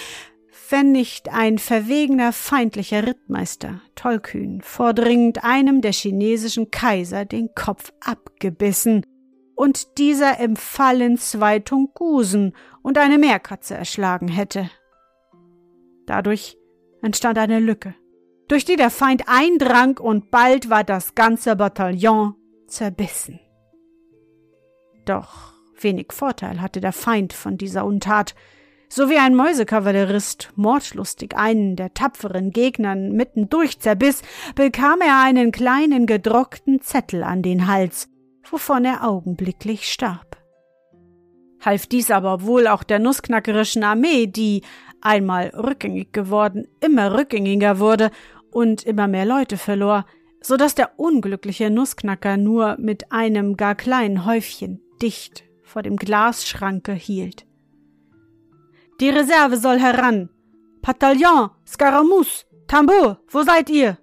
wenn 0.73 0.91
nicht 0.91 1.29
ein 1.29 1.59
verwegener 1.59 2.33
feindlicher 2.33 3.07
Rittmeister, 3.07 3.83
tollkühn, 3.95 4.63
vordringend 4.63 5.45
einem 5.45 5.83
der 5.83 5.93
chinesischen 5.93 6.71
Kaiser 6.71 7.27
den 7.27 7.55
Kopf 7.55 7.93
abgebissen 8.01 9.05
und 9.55 9.99
dieser 9.99 10.41
im 10.41 10.57
Fallen 10.57 11.19
zwei 11.19 11.59
Tungusen 11.59 12.57
und 12.83 12.99
eine 12.99 13.19
Meerkatze 13.19 13.75
erschlagen 13.75 14.29
hätte. 14.29 14.71
Dadurch 16.07 16.57
entstand 17.03 17.39
eine 17.39 17.61
Lücke, 17.61 17.95
durch 18.49 18.65
die 18.65 18.77
der 18.77 18.91
Feind 18.91 19.25
eindrang 19.27 19.99
und 19.99 20.31
bald 20.31 20.71
war 20.71 20.85
das 20.85 21.15
ganze 21.15 21.55
Bataillon 21.55 22.35
zerbissen. 22.67 23.39
Doch 25.05 25.53
wenig 25.79 26.13
Vorteil 26.13 26.63
hatte 26.63 26.81
der 26.81 26.93
Feind 26.93 27.35
von 27.35 27.59
dieser 27.59 27.85
Untat, 27.85 28.35
so 28.95 29.09
wie 29.09 29.17
ein 29.17 29.35
Mäusekavallerist 29.35 30.51
mordlustig 30.55 31.35
einen 31.35 31.77
der 31.77 31.95
tapferen 31.95 32.51
Gegnern 32.51 33.13
mittendurch 33.13 33.79
zerbiss, 33.79 34.21
bekam 34.55 35.01
er 35.01 35.23
einen 35.23 35.51
kleinen 35.51 36.05
gedruckten 36.05 36.83
Zettel 36.83 37.23
an 37.23 37.41
den 37.41 37.69
Hals, 37.69 38.11
wovon 38.51 38.85
er 38.85 39.09
augenblicklich 39.09 39.91
starb. 39.91 40.37
Half 41.65 41.87
dies 41.87 42.11
aber 42.11 42.43
wohl 42.43 42.67
auch 42.67 42.83
der 42.83 42.99
nussknackerischen 42.99 43.83
Armee, 43.83 44.27
die, 44.27 44.61
einmal 45.01 45.47
rückgängig 45.57 46.13
geworden, 46.13 46.69
immer 46.81 47.17
rückgängiger 47.17 47.79
wurde 47.79 48.11
und 48.51 48.83
immer 48.83 49.09
mehr 49.09 49.25
Leute 49.25 49.57
verlor, 49.57 50.05
so 50.43 50.59
dass 50.59 50.75
der 50.75 50.99
unglückliche 50.99 51.71
Nussknacker 51.71 52.37
nur 52.37 52.77
mit 52.79 53.11
einem 53.11 53.57
gar 53.57 53.75
kleinen 53.75 54.27
Häufchen 54.27 54.83
dicht 55.01 55.45
vor 55.63 55.81
dem 55.81 55.97
Glasschranke 55.97 56.93
hielt. 56.93 57.47
Die 59.03 59.11
Reserve 59.11 59.57
soll 59.57 59.81
heran. 59.81 60.29
Bataillon, 60.81 61.51
Scaramouche, 61.67 62.45
Tambour, 62.69 63.19
wo 63.27 63.43
seid 63.43 63.69
ihr? 63.69 63.99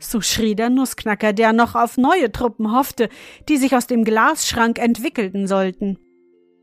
So 0.00 0.20
schrie 0.20 0.56
der 0.56 0.68
Nussknacker, 0.68 1.32
der 1.32 1.52
noch 1.52 1.76
auf 1.76 1.96
neue 1.96 2.32
Truppen 2.32 2.72
hoffte, 2.72 3.08
die 3.48 3.56
sich 3.56 3.76
aus 3.76 3.86
dem 3.86 4.02
Glasschrank 4.02 4.80
entwickelten 4.80 5.46
sollten. 5.46 5.96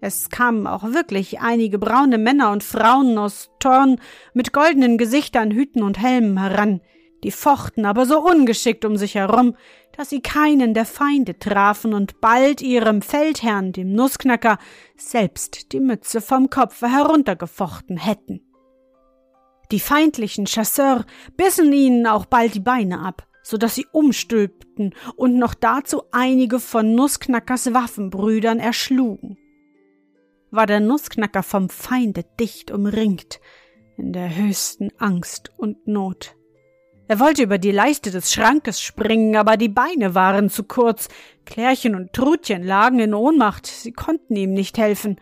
Es 0.01 0.29
kamen 0.29 0.67
auch 0.67 0.91
wirklich 0.91 1.39
einige 1.39 1.79
braune 1.79 2.17
Männer 2.17 2.51
und 2.51 2.65
Frauen 2.65 3.17
aus 3.17 3.49
Torn 3.61 4.01
mit 4.33 4.51
goldenen 4.51 4.97
Gesichtern, 4.97 5.49
Hüten 5.49 5.81
und 5.81 6.01
Helmen 6.01 6.37
heran, 6.37 6.81
die 7.23 7.31
fochten 7.31 7.85
aber 7.85 8.05
so 8.05 8.19
ungeschickt 8.19 8.85
um 8.85 8.97
sich 8.97 9.15
herum, 9.15 9.55
dass 9.95 10.09
sie 10.09 10.21
keinen 10.21 10.73
der 10.73 10.85
Feinde 10.85 11.37
trafen 11.37 11.93
und 11.93 12.21
bald 12.21 12.61
ihrem 12.61 13.01
Feldherrn, 13.01 13.73
dem 13.73 13.91
Nussknacker, 13.93 14.57
selbst 14.95 15.73
die 15.73 15.79
Mütze 15.79 16.21
vom 16.21 16.49
Kopfe 16.49 16.87
heruntergefochten 16.89 17.97
hätten. 17.97 18.41
Die 19.71 19.79
feindlichen 19.79 20.45
Chasseurs 20.45 21.05
bissen 21.37 21.71
ihnen 21.73 22.07
auch 22.07 22.25
bald 22.25 22.55
die 22.55 22.59
Beine 22.59 23.01
ab, 23.01 23.27
so 23.43 23.57
dass 23.57 23.75
sie 23.75 23.85
umstülpten 23.91 24.95
und 25.15 25.37
noch 25.37 25.53
dazu 25.53 26.03
einige 26.11 26.59
von 26.59 26.95
Nussknackers 26.95 27.73
Waffenbrüdern 27.73 28.59
erschlugen. 28.59 29.37
War 30.49 30.65
der 30.65 30.79
Nussknacker 30.79 31.43
vom 31.43 31.69
Feinde 31.69 32.25
dicht 32.39 32.71
umringt, 32.71 33.39
in 33.97 34.13
der 34.13 34.35
höchsten 34.35 34.91
Angst 34.97 35.51
und 35.57 35.87
Not. 35.87 36.38
Er 37.09 37.19
wollte 37.19 37.41
über 37.41 37.57
die 37.57 37.71
Leiste 37.71 38.11
des 38.11 38.31
Schrankes 38.31 38.79
springen, 38.79 39.35
aber 39.35 39.57
die 39.57 39.67
Beine 39.67 40.13
waren 40.13 40.51
zu 40.51 40.63
kurz. 40.63 41.09
Klärchen 41.43 41.95
und 41.95 42.13
Trutchen 42.13 42.61
lagen 42.61 42.99
in 42.99 43.15
Ohnmacht, 43.15 43.65
sie 43.65 43.91
konnten 43.91 44.35
ihm 44.35 44.53
nicht 44.53 44.77
helfen. 44.77 45.19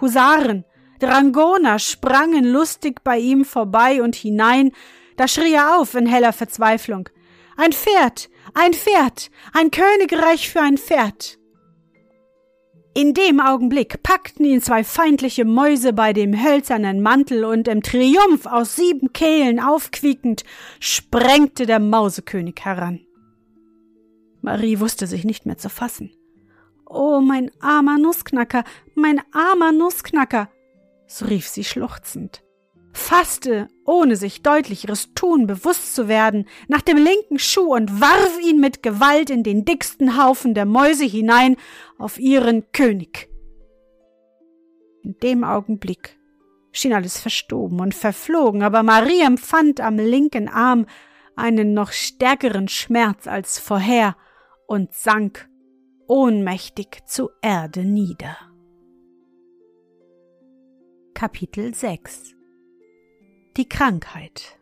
Husaren, 0.00 0.64
Dragoner 0.98 1.78
sprangen 1.78 2.44
lustig 2.44 3.04
bei 3.04 3.18
ihm 3.18 3.44
vorbei 3.44 4.02
und 4.02 4.16
hinein, 4.16 4.72
da 5.16 5.28
schrie 5.28 5.54
er 5.54 5.78
auf 5.78 5.94
in 5.94 6.06
heller 6.06 6.32
Verzweiflung. 6.32 7.08
Ein 7.56 7.70
Pferd, 7.70 8.28
ein 8.54 8.74
Pferd, 8.74 9.30
ein 9.52 9.70
Königreich 9.70 10.50
für 10.50 10.62
ein 10.62 10.78
Pferd. 10.78 11.39
In 12.92 13.14
dem 13.14 13.40
Augenblick 13.40 14.02
packten 14.02 14.44
ihn 14.44 14.60
zwei 14.60 14.82
feindliche 14.82 15.44
Mäuse 15.44 15.92
bei 15.92 16.12
dem 16.12 16.42
hölzernen 16.42 17.00
Mantel 17.00 17.44
und 17.44 17.68
im 17.68 17.82
Triumph 17.82 18.46
aus 18.46 18.76
sieben 18.76 19.12
Kehlen 19.12 19.60
aufquiekend 19.60 20.44
sprengte 20.80 21.66
der 21.66 21.78
Mausekönig 21.78 22.56
heran. 22.62 23.00
Marie 24.42 24.80
wusste 24.80 25.06
sich 25.06 25.24
nicht 25.24 25.46
mehr 25.46 25.58
zu 25.58 25.68
fassen. 25.68 26.10
Oh, 26.86 27.20
mein 27.20 27.52
armer 27.60 27.98
Nussknacker, 27.98 28.64
mein 28.94 29.20
armer 29.32 29.70
Nussknacker, 29.70 30.50
so 31.06 31.26
rief 31.26 31.46
sie 31.46 31.62
schluchzend 31.62 32.42
fasste, 32.92 33.68
ohne 33.90 34.14
sich 34.14 34.42
deutlicheres 34.42 35.14
Tun 35.14 35.48
bewusst 35.48 35.94
zu 35.94 36.06
werden, 36.06 36.46
nach 36.68 36.80
dem 36.80 36.96
linken 36.96 37.40
Schuh 37.40 37.74
und 37.74 38.00
warf 38.00 38.38
ihn 38.40 38.60
mit 38.60 38.84
Gewalt 38.84 39.30
in 39.30 39.42
den 39.42 39.64
dicksten 39.64 40.16
Haufen 40.16 40.54
der 40.54 40.64
Mäuse 40.64 41.04
hinein 41.04 41.56
auf 41.98 42.18
ihren 42.18 42.70
König. 42.70 43.28
In 45.02 45.16
dem 45.18 45.42
Augenblick 45.42 46.16
schien 46.70 46.92
alles 46.92 47.18
verstoben 47.18 47.80
und 47.80 47.94
verflogen, 47.94 48.62
aber 48.62 48.84
Marie 48.84 49.22
empfand 49.22 49.80
am 49.80 49.96
linken 49.96 50.48
Arm 50.48 50.86
einen 51.34 51.74
noch 51.74 51.90
stärkeren 51.90 52.68
Schmerz 52.68 53.26
als 53.26 53.58
vorher 53.58 54.16
und 54.68 54.94
sank 54.94 55.48
ohnmächtig 56.06 57.00
zu 57.06 57.30
Erde 57.42 57.84
nieder. 57.84 58.36
Kapitel 61.14 61.74
6 61.74 62.39
die 63.56 63.68
Krankheit. 63.68 64.58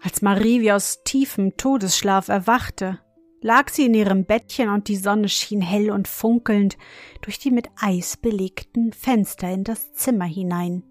Als 0.00 0.22
Marie 0.22 0.60
wie 0.60 0.72
aus 0.72 1.02
tiefem 1.04 1.56
Todesschlaf 1.56 2.28
erwachte, 2.28 3.00
lag 3.40 3.68
sie 3.68 3.86
in 3.86 3.94
ihrem 3.94 4.24
Bettchen 4.24 4.68
und 4.68 4.88
die 4.88 4.96
Sonne 4.96 5.28
schien 5.28 5.60
hell 5.60 5.90
und 5.90 6.08
funkelnd 6.08 6.76
durch 7.22 7.38
die 7.38 7.50
mit 7.50 7.68
Eis 7.80 8.16
belegten 8.16 8.92
Fenster 8.92 9.50
in 9.50 9.64
das 9.64 9.92
Zimmer 9.94 10.24
hinein. 10.24 10.82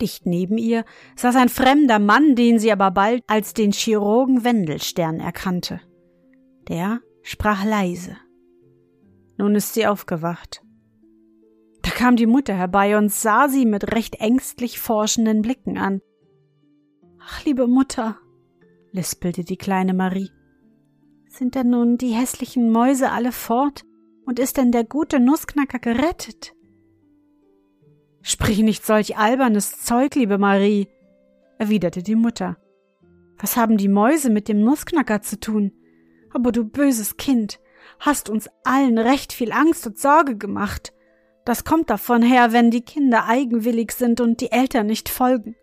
Dicht 0.00 0.26
neben 0.26 0.58
ihr 0.58 0.84
saß 1.16 1.36
ein 1.36 1.48
fremder 1.48 1.98
Mann, 1.98 2.34
den 2.34 2.58
sie 2.58 2.72
aber 2.72 2.90
bald 2.90 3.22
als 3.28 3.54
den 3.54 3.72
Chirurgen 3.72 4.44
Wendelstern 4.44 5.20
erkannte. 5.20 5.80
Der 6.68 7.00
sprach 7.22 7.64
leise. 7.64 8.16
Nun 9.38 9.54
ist 9.54 9.74
sie 9.74 9.86
aufgewacht. 9.86 10.62
Kam 12.02 12.16
die 12.16 12.26
Mutter 12.26 12.54
herbei 12.54 12.98
und 12.98 13.12
sah 13.12 13.48
sie 13.48 13.64
mit 13.64 13.94
recht 13.94 14.16
ängstlich 14.16 14.80
forschenden 14.80 15.40
Blicken 15.40 15.78
an. 15.78 16.00
Ach, 17.20 17.44
liebe 17.44 17.68
Mutter, 17.68 18.18
lispelte 18.90 19.44
die 19.44 19.56
kleine 19.56 19.94
Marie. 19.94 20.32
Sind 21.28 21.54
denn 21.54 21.70
nun 21.70 21.98
die 21.98 22.10
hässlichen 22.10 22.72
Mäuse 22.72 23.12
alle 23.12 23.30
fort 23.30 23.84
und 24.26 24.40
ist 24.40 24.56
denn 24.56 24.72
der 24.72 24.82
gute 24.82 25.20
Nussknacker 25.20 25.78
gerettet? 25.78 26.56
Sprich 28.20 28.58
nicht 28.62 28.84
solch 28.84 29.16
albernes 29.16 29.82
Zeug, 29.82 30.16
liebe 30.16 30.38
Marie, 30.38 30.88
erwiderte 31.60 32.02
die 32.02 32.16
Mutter. 32.16 32.56
Was 33.38 33.56
haben 33.56 33.76
die 33.76 33.86
Mäuse 33.86 34.28
mit 34.28 34.48
dem 34.48 34.64
Nussknacker 34.64 35.22
zu 35.22 35.38
tun? 35.38 35.70
Aber 36.34 36.50
du 36.50 36.64
böses 36.64 37.16
Kind, 37.16 37.60
hast 38.00 38.28
uns 38.28 38.48
allen 38.64 38.98
recht 38.98 39.32
viel 39.32 39.52
Angst 39.52 39.86
und 39.86 40.00
Sorge 40.00 40.36
gemacht. 40.36 40.92
Das 41.44 41.64
kommt 41.64 41.90
davon 41.90 42.22
her, 42.22 42.52
wenn 42.52 42.70
die 42.70 42.82
Kinder 42.82 43.26
eigenwillig 43.26 43.92
sind 43.92 44.20
und 44.20 44.40
die 44.40 44.52
Eltern 44.52 44.86
nicht 44.86 45.08
folgen. 45.08 45.56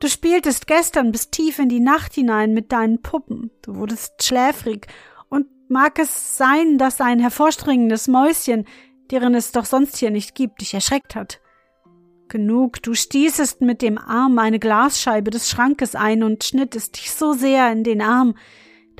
Du 0.00 0.08
spieltest 0.08 0.66
gestern 0.66 1.12
bis 1.12 1.30
tief 1.30 1.58
in 1.58 1.68
die 1.68 1.80
Nacht 1.80 2.14
hinein 2.14 2.54
mit 2.54 2.72
deinen 2.72 3.02
Puppen. 3.02 3.50
Du 3.62 3.76
wurdest 3.76 4.22
schläfrig. 4.22 4.86
Und 5.28 5.46
mag 5.68 5.98
es 5.98 6.38
sein, 6.38 6.78
dass 6.78 7.00
ein 7.00 7.20
hervorstringendes 7.20 8.08
Mäuschen, 8.08 8.66
deren 9.10 9.34
es 9.34 9.52
doch 9.52 9.66
sonst 9.66 9.98
hier 9.98 10.10
nicht 10.10 10.34
gibt, 10.34 10.62
dich 10.62 10.72
erschreckt 10.72 11.14
hat? 11.14 11.40
Genug, 12.28 12.82
du 12.82 12.94
stießest 12.94 13.60
mit 13.60 13.82
dem 13.82 13.98
Arm 13.98 14.38
eine 14.38 14.58
Glasscheibe 14.58 15.30
des 15.30 15.50
Schrankes 15.50 15.94
ein 15.94 16.22
und 16.22 16.44
schnittest 16.44 16.96
dich 16.96 17.10
so 17.10 17.32
sehr 17.32 17.70
in 17.72 17.84
den 17.84 18.00
Arm, 18.00 18.36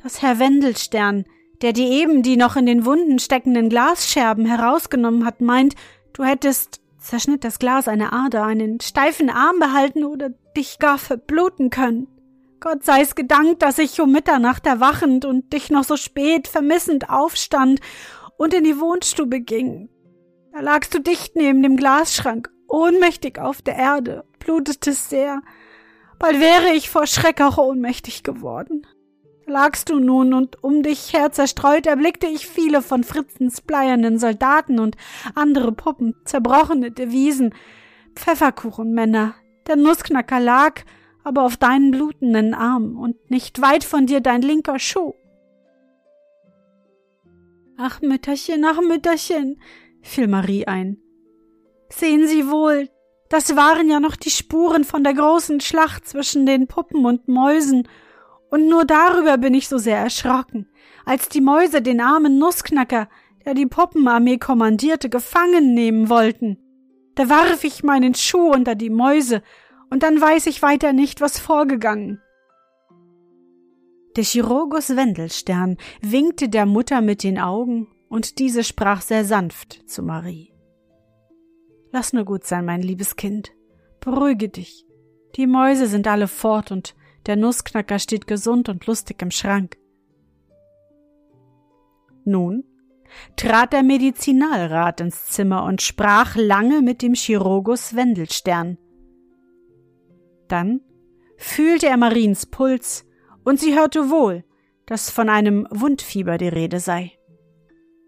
dass 0.03 0.21
Herr 0.21 0.39
Wendelstern, 0.39 1.25
der 1.63 1.73
dir 1.73 1.89
eben 1.89 2.23
die 2.23 2.37
noch 2.37 2.57
in 2.57 2.67
den 2.67 2.85
Wunden 2.85 3.19
steckenden 3.19 3.69
Glasscherben 3.69 4.47
herausgenommen 4.47 5.27
hat, 5.27 5.41
meint, 5.41 5.75
du 6.13 6.25
hättest, 6.25 6.81
zerschnitt 6.99 7.45
das 7.45 7.59
Glas 7.59 7.89
eine 7.89 8.13
Ader, 8.13 8.45
einen 8.45 8.81
steifen 8.81 9.31
Arm 9.31 9.59
behalten 9.59 10.05
oder 10.05 10.31
dich 10.57 10.79
gar 10.79 10.99
verbluten 10.99 11.71
können. 11.71 12.09
Gott 12.61 12.85
sei's 12.85 13.15
gedankt, 13.15 13.63
dass 13.63 13.79
ich 13.79 14.01
um 14.01 14.13
Mitternacht 14.13 14.67
erwachend 14.67 15.25
und 15.25 15.53
dich 15.53 15.71
noch 15.71 15.85
so 15.85 15.97
spät 15.97 16.47
vermissend 16.47 17.09
aufstand 17.09 17.81
und 18.37 18.53
in 18.53 18.65
die 18.65 18.79
Wohnstube 18.79 19.41
ging. 19.41 19.89
Da 20.53 20.61
lagst 20.61 20.93
du 20.95 20.99
dicht 20.99 21.37
neben 21.37 21.63
dem 21.63 21.77
Glasschrank, 21.77 22.51
ohnmächtig 22.69 23.39
auf 23.39 23.63
der 23.63 23.77
Erde, 23.77 24.25
blutetest 24.39 25.09
sehr. 25.09 25.41
Bald 26.19 26.39
wäre 26.39 26.75
ich 26.75 26.91
vor 26.91 27.07
Schreck 27.07 27.41
auch 27.41 27.57
ohnmächtig 27.57 28.23
geworden 28.25 28.87
lagst 29.51 29.91
du 29.91 29.99
nun, 29.99 30.33
und 30.33 30.63
um 30.65 30.83
dich 30.83 31.13
her 31.13 31.33
zerstreut 31.33 31.87
erblickte 31.87 32.27
ich 32.27 32.47
viele 32.47 32.81
von 32.81 33.05
Fritzens 33.05 33.61
bleiernen 33.61 34.19
Soldaten 34.19 34.79
und 34.79 34.97
andere 35.35 35.73
Puppen, 35.73 36.15
zerbrochene 36.25 36.91
Devisen, 36.91 37.55
Pfefferkuchenmänner. 38.15 39.35
Der 39.67 39.77
Nussknacker 39.77 40.41
lag 40.41 40.83
aber 41.23 41.43
auf 41.43 41.57
deinen 41.57 41.91
blutenden 41.91 42.55
Arm 42.55 42.97
und 42.99 43.31
nicht 43.31 43.61
weit 43.61 43.85
von 43.85 44.07
dir 44.07 44.21
dein 44.21 44.43
linker 44.43 44.79
Schuh. 44.79 45.15
Ach, 47.77 48.01
Mütterchen, 48.01 48.65
ach, 48.65 48.81
Mütterchen, 48.81 49.61
fiel 50.03 50.29
Marie 50.29 50.67
ein. 50.67 50.99
Sehen 51.91 52.27
Sie 52.27 52.49
wohl, 52.49 52.89
das 53.29 53.57
waren 53.57 53.89
ja 53.89 54.01
noch 54.01 54.17
die 54.17 54.31
Spuren 54.31 54.85
von 54.85 55.05
der 55.05 55.15
großen 55.15 55.61
Schlacht 55.61 56.07
zwischen 56.07 56.47
den 56.47 56.67
Puppen 56.67 57.07
und 57.07 57.29
Mäusen, 57.29 57.89
und 58.51 58.69
nur 58.69 58.85
darüber 58.85 59.39
bin 59.39 59.55
ich 59.55 59.69
so 59.69 59.79
sehr 59.79 59.99
erschrocken, 59.99 60.69
als 61.05 61.29
die 61.29 61.41
Mäuse 61.41 61.83
den 61.83 62.01
armen 62.01 62.39
Nussknacker, 62.39 63.09
der 63.45 63.55
die 63.55 63.67
Puppenarmee 63.67 64.39
kommandierte, 64.39 65.09
gefangen 65.09 65.73
nehmen 65.75 66.09
wollten. 66.09 66.59
Da 67.15 67.29
warf 67.29 67.65
ich 67.65 67.83
meinen 67.83 68.15
Schuh 68.15 68.53
unter 68.53 68.75
die 68.75 68.91
Mäuse, 68.91 69.43
und 69.91 70.03
dann 70.03 70.21
weiß 70.21 70.47
ich 70.47 70.63
weiter 70.63 70.93
nicht, 70.93 71.21
was 71.21 71.39
vorgegangen. 71.39 72.21
Der 74.17 74.25
Chirurgus 74.25 74.97
Wendelstern 74.97 75.77
winkte 76.01 76.49
der 76.49 76.67
Mutter 76.67 77.01
mit 77.01 77.23
den 77.23 77.39
Augen, 77.39 77.89
und 78.09 78.39
diese 78.41 78.65
sprach 78.65 79.03
sehr 79.03 79.25
sanft 79.25 79.89
zu 79.89 80.03
Marie. 80.03 80.53
Lass 81.93 82.13
nur 82.13 82.25
gut 82.25 82.45
sein, 82.45 82.65
mein 82.65 82.83
liebes 82.83 83.17
Kind. 83.17 83.53
Beruhige 84.01 84.49
dich. 84.49 84.87
Die 85.37 85.47
Mäuse 85.47 85.87
sind 85.87 86.07
alle 86.07 86.29
fort 86.29 86.73
und 86.73 86.95
der 87.27 87.37
Nussknacker 87.37 87.99
steht 87.99 88.27
gesund 88.27 88.69
und 88.69 88.87
lustig 88.87 89.21
im 89.23 89.31
Schrank. 89.31 89.77
Nun 92.25 92.65
trat 93.37 93.73
der 93.73 93.83
Medizinalrat 93.83 95.01
ins 95.01 95.27
Zimmer 95.27 95.65
und 95.65 95.83
sprach 95.83 96.37
lange 96.37 96.81
mit 96.81 97.03
dem 97.03 97.15
Chirurgus 97.15 97.97
Wendelstern. 97.97 98.79
Dann 100.49 100.81
fühlte 101.37 101.87
er 101.87 101.97
Mariens 101.97 102.47
Puls 102.47 103.05
und 103.45 103.59
sie 103.59 103.77
hörte 103.77 104.11
wohl, 104.11 104.45
dass 104.87 105.11
von 105.11 105.29
einem 105.29 105.67
Wundfieber 105.71 106.39
die 106.39 106.49
Rede 106.49 106.81
sei. 106.81 107.13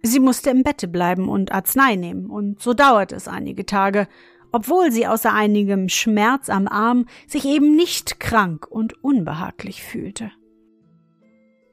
Sie 0.03 0.19
musste 0.19 0.51
im 0.51 0.65
Bette 0.65 0.89
bleiben 0.89 1.29
und 1.29 1.53
Arznei 1.53 1.95
nehmen, 1.95 2.29
und 2.29 2.61
so 2.61 2.75
dauerte 2.75 3.15
es 3.15 3.29
einige 3.29 3.65
Tage, 3.65 4.09
obwohl 4.53 4.93
sie 4.93 5.07
außer 5.07 5.33
einigem 5.33 5.89
Schmerz 5.89 6.49
am 6.49 6.69
Arm 6.69 7.07
sich 7.27 7.45
eben 7.45 7.75
nicht 7.75 8.21
krank 8.21 8.67
und 8.69 9.03
unbehaglich 9.03 9.83
fühlte. 9.83 10.31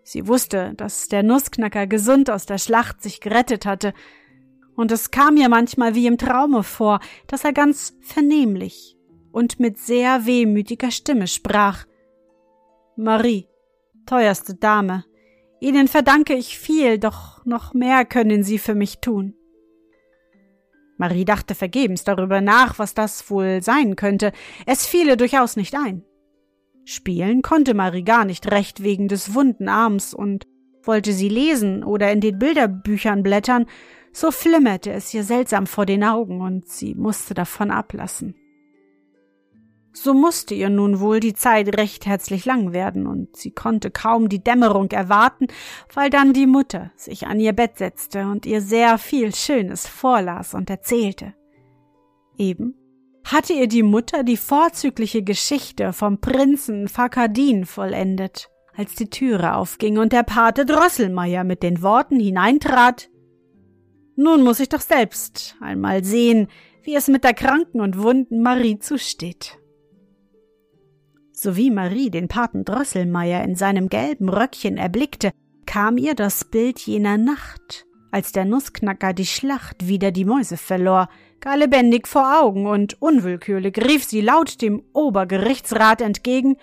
Sie 0.03 0.27
wusste, 0.27 0.73
dass 0.75 1.07
der 1.07 1.21
Nussknacker 1.21 1.85
gesund 1.85 2.31
aus 2.31 2.45
der 2.45 2.57
Schlacht 2.57 3.03
sich 3.03 3.21
gerettet 3.21 3.65
hatte, 3.65 3.93
und 4.75 4.93
es 4.93 5.11
kam 5.11 5.35
ihr 5.35 5.49
manchmal 5.49 5.93
wie 5.93 6.07
im 6.07 6.17
Traume 6.17 6.63
vor, 6.63 7.01
dass 7.27 7.43
er 7.43 7.51
ganz 7.51 7.97
vernehmlich 7.99 8.97
und 9.31 9.59
mit 9.59 9.77
sehr 9.77 10.25
wehmütiger 10.25 10.89
Stimme 10.89 11.27
sprach 11.27 11.85
Marie, 12.95 13.47
teuerste 14.05 14.55
Dame, 14.55 15.03
Ihnen 15.59 15.89
verdanke 15.89 16.33
ich 16.35 16.57
viel, 16.57 16.97
doch 16.97 17.45
noch 17.45 17.73
mehr 17.73 18.05
können 18.05 18.43
Sie 18.43 18.57
für 18.57 18.75
mich 18.75 18.99
tun. 18.99 19.35
Marie 20.99 21.23
dachte 21.23 21.55
vergebens 21.55 22.03
darüber 22.03 22.41
nach, 22.41 22.77
was 22.77 22.93
das 22.93 23.29
wohl 23.31 23.63
sein 23.63 23.95
könnte. 23.95 24.33
Es 24.65 24.85
fiel 24.85 25.07
ihr 25.07 25.15
durchaus 25.15 25.55
nicht 25.55 25.73
ein. 25.73 26.03
Spielen 26.83 27.41
konnte 27.41 27.73
Marie 27.73 28.03
gar 28.03 28.25
nicht 28.25 28.51
recht 28.51 28.83
wegen 28.83 29.07
des 29.07 29.33
wunden 29.33 29.69
Arms, 29.69 30.13
und 30.13 30.45
wollte 30.83 31.13
sie 31.13 31.29
lesen 31.29 31.83
oder 31.83 32.11
in 32.11 32.19
den 32.19 32.37
Bilderbüchern 32.37 33.23
blättern, 33.23 33.65
so 34.11 34.31
flimmerte 34.31 34.91
es 34.91 35.13
ihr 35.13 35.23
seltsam 35.23 35.67
vor 35.67 35.85
den 35.85 36.03
Augen, 36.03 36.41
und 36.41 36.67
sie 36.67 36.95
musste 36.95 37.33
davon 37.33 37.71
ablassen. 37.71 38.35
So 40.01 40.13
musste 40.13 40.53
ihr 40.53 40.69
nun 40.69 41.01
wohl 41.01 41.19
die 41.19 41.33
Zeit 41.33 41.75
recht 41.77 42.05
herzlich 42.05 42.45
lang 42.45 42.71
werden, 42.71 43.05
und 43.05 43.35
sie 43.35 43.51
konnte 43.51 43.91
kaum 43.91 44.29
die 44.29 44.41
Dämmerung 44.41 44.89
erwarten, 44.91 45.47
weil 45.93 46.09
dann 46.09 46.31
die 46.31 46.47
Mutter 46.47 46.91
sich 46.95 47.27
an 47.27 47.41
ihr 47.41 47.51
Bett 47.51 47.77
setzte 47.77 48.21
und 48.21 48.45
ihr 48.45 48.61
sehr 48.61 48.97
viel 48.97 49.35
Schönes 49.35 49.87
vorlas 49.87 50.53
und 50.53 50.69
erzählte. 50.69 51.33
Eben 52.37 52.75
hatte 53.25 53.51
ihr 53.51 53.67
die 53.67 53.83
Mutter 53.83 54.23
die 54.23 54.37
vorzügliche 54.37 55.21
Geschichte 55.21 55.91
vom 55.91 56.21
Prinzen 56.21 56.87
Fakadin 56.87 57.65
vollendet, 57.65 58.49
als 58.77 58.95
die 58.95 59.09
Türe 59.09 59.55
aufging 59.55 59.97
und 59.97 60.13
der 60.13 60.23
Pate 60.23 60.65
Drosselmeier 60.65 61.43
mit 61.43 61.61
den 61.61 61.81
Worten 61.81 62.21
hineintrat 62.21 63.09
Nun 64.15 64.43
muss 64.43 64.61
ich 64.61 64.69
doch 64.69 64.79
selbst 64.79 65.57
einmal 65.59 66.05
sehen, 66.05 66.47
wie 66.83 66.95
es 66.95 67.09
mit 67.09 67.25
der 67.25 67.33
kranken 67.33 67.81
und 67.81 68.01
wunden 68.01 68.41
Marie 68.41 68.79
zusteht 68.79 69.58
sowie 71.41 71.71
Marie 71.71 72.09
den 72.09 72.27
Paten 72.27 72.65
Drosselmeier 72.65 73.43
in 73.43 73.55
seinem 73.55 73.89
gelben 73.89 74.29
Röckchen 74.29 74.77
erblickte, 74.77 75.31
kam 75.65 75.97
ihr 75.97 76.15
das 76.15 76.45
Bild 76.45 76.79
jener 76.79 77.17
Nacht, 77.17 77.85
als 78.11 78.31
der 78.31 78.45
Nussknacker 78.45 79.13
die 79.13 79.25
Schlacht 79.25 79.87
wider 79.87 80.11
die 80.11 80.25
Mäuse 80.25 80.57
verlor, 80.57 81.09
gar 81.39 81.57
lebendig 81.57 82.07
vor 82.07 82.41
Augen 82.41 82.65
und 82.65 83.01
unwillkürlich 83.01 83.77
rief 83.77 84.03
sie 84.03 84.21
laut 84.21 84.61
dem 84.61 84.83
Obergerichtsrat 84.93 86.01
entgegen 86.01 86.57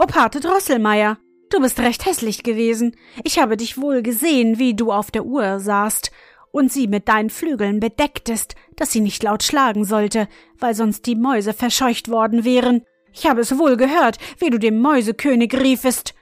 O 0.00 0.06
Pate 0.06 0.38
Drosselmeier, 0.38 1.18
du 1.50 1.60
bist 1.60 1.80
recht 1.80 2.06
hässlich 2.06 2.44
gewesen. 2.44 2.94
Ich 3.24 3.40
habe 3.40 3.56
dich 3.56 3.78
wohl 3.78 4.02
gesehen, 4.02 4.60
wie 4.60 4.74
du 4.74 4.92
auf 4.92 5.10
der 5.10 5.24
Uhr 5.24 5.58
saßt 5.58 6.12
und 6.52 6.72
sie 6.72 6.86
mit 6.86 7.08
deinen 7.08 7.30
Flügeln 7.30 7.80
bedecktest, 7.80 8.54
dass 8.76 8.92
sie 8.92 9.00
nicht 9.00 9.24
laut 9.24 9.42
schlagen 9.42 9.84
sollte, 9.84 10.28
weil 10.58 10.74
sonst 10.74 11.06
die 11.06 11.16
Mäuse 11.16 11.52
verscheucht 11.52 12.08
worden 12.08 12.44
wären. 12.44 12.82
Ich 13.18 13.26
habe 13.26 13.40
es 13.40 13.58
wohl 13.58 13.76
gehört, 13.76 14.18
wie 14.38 14.48
du 14.48 14.58
dem 14.58 14.80
Mäusekönig 14.80 15.52
riefest. 15.54 16.14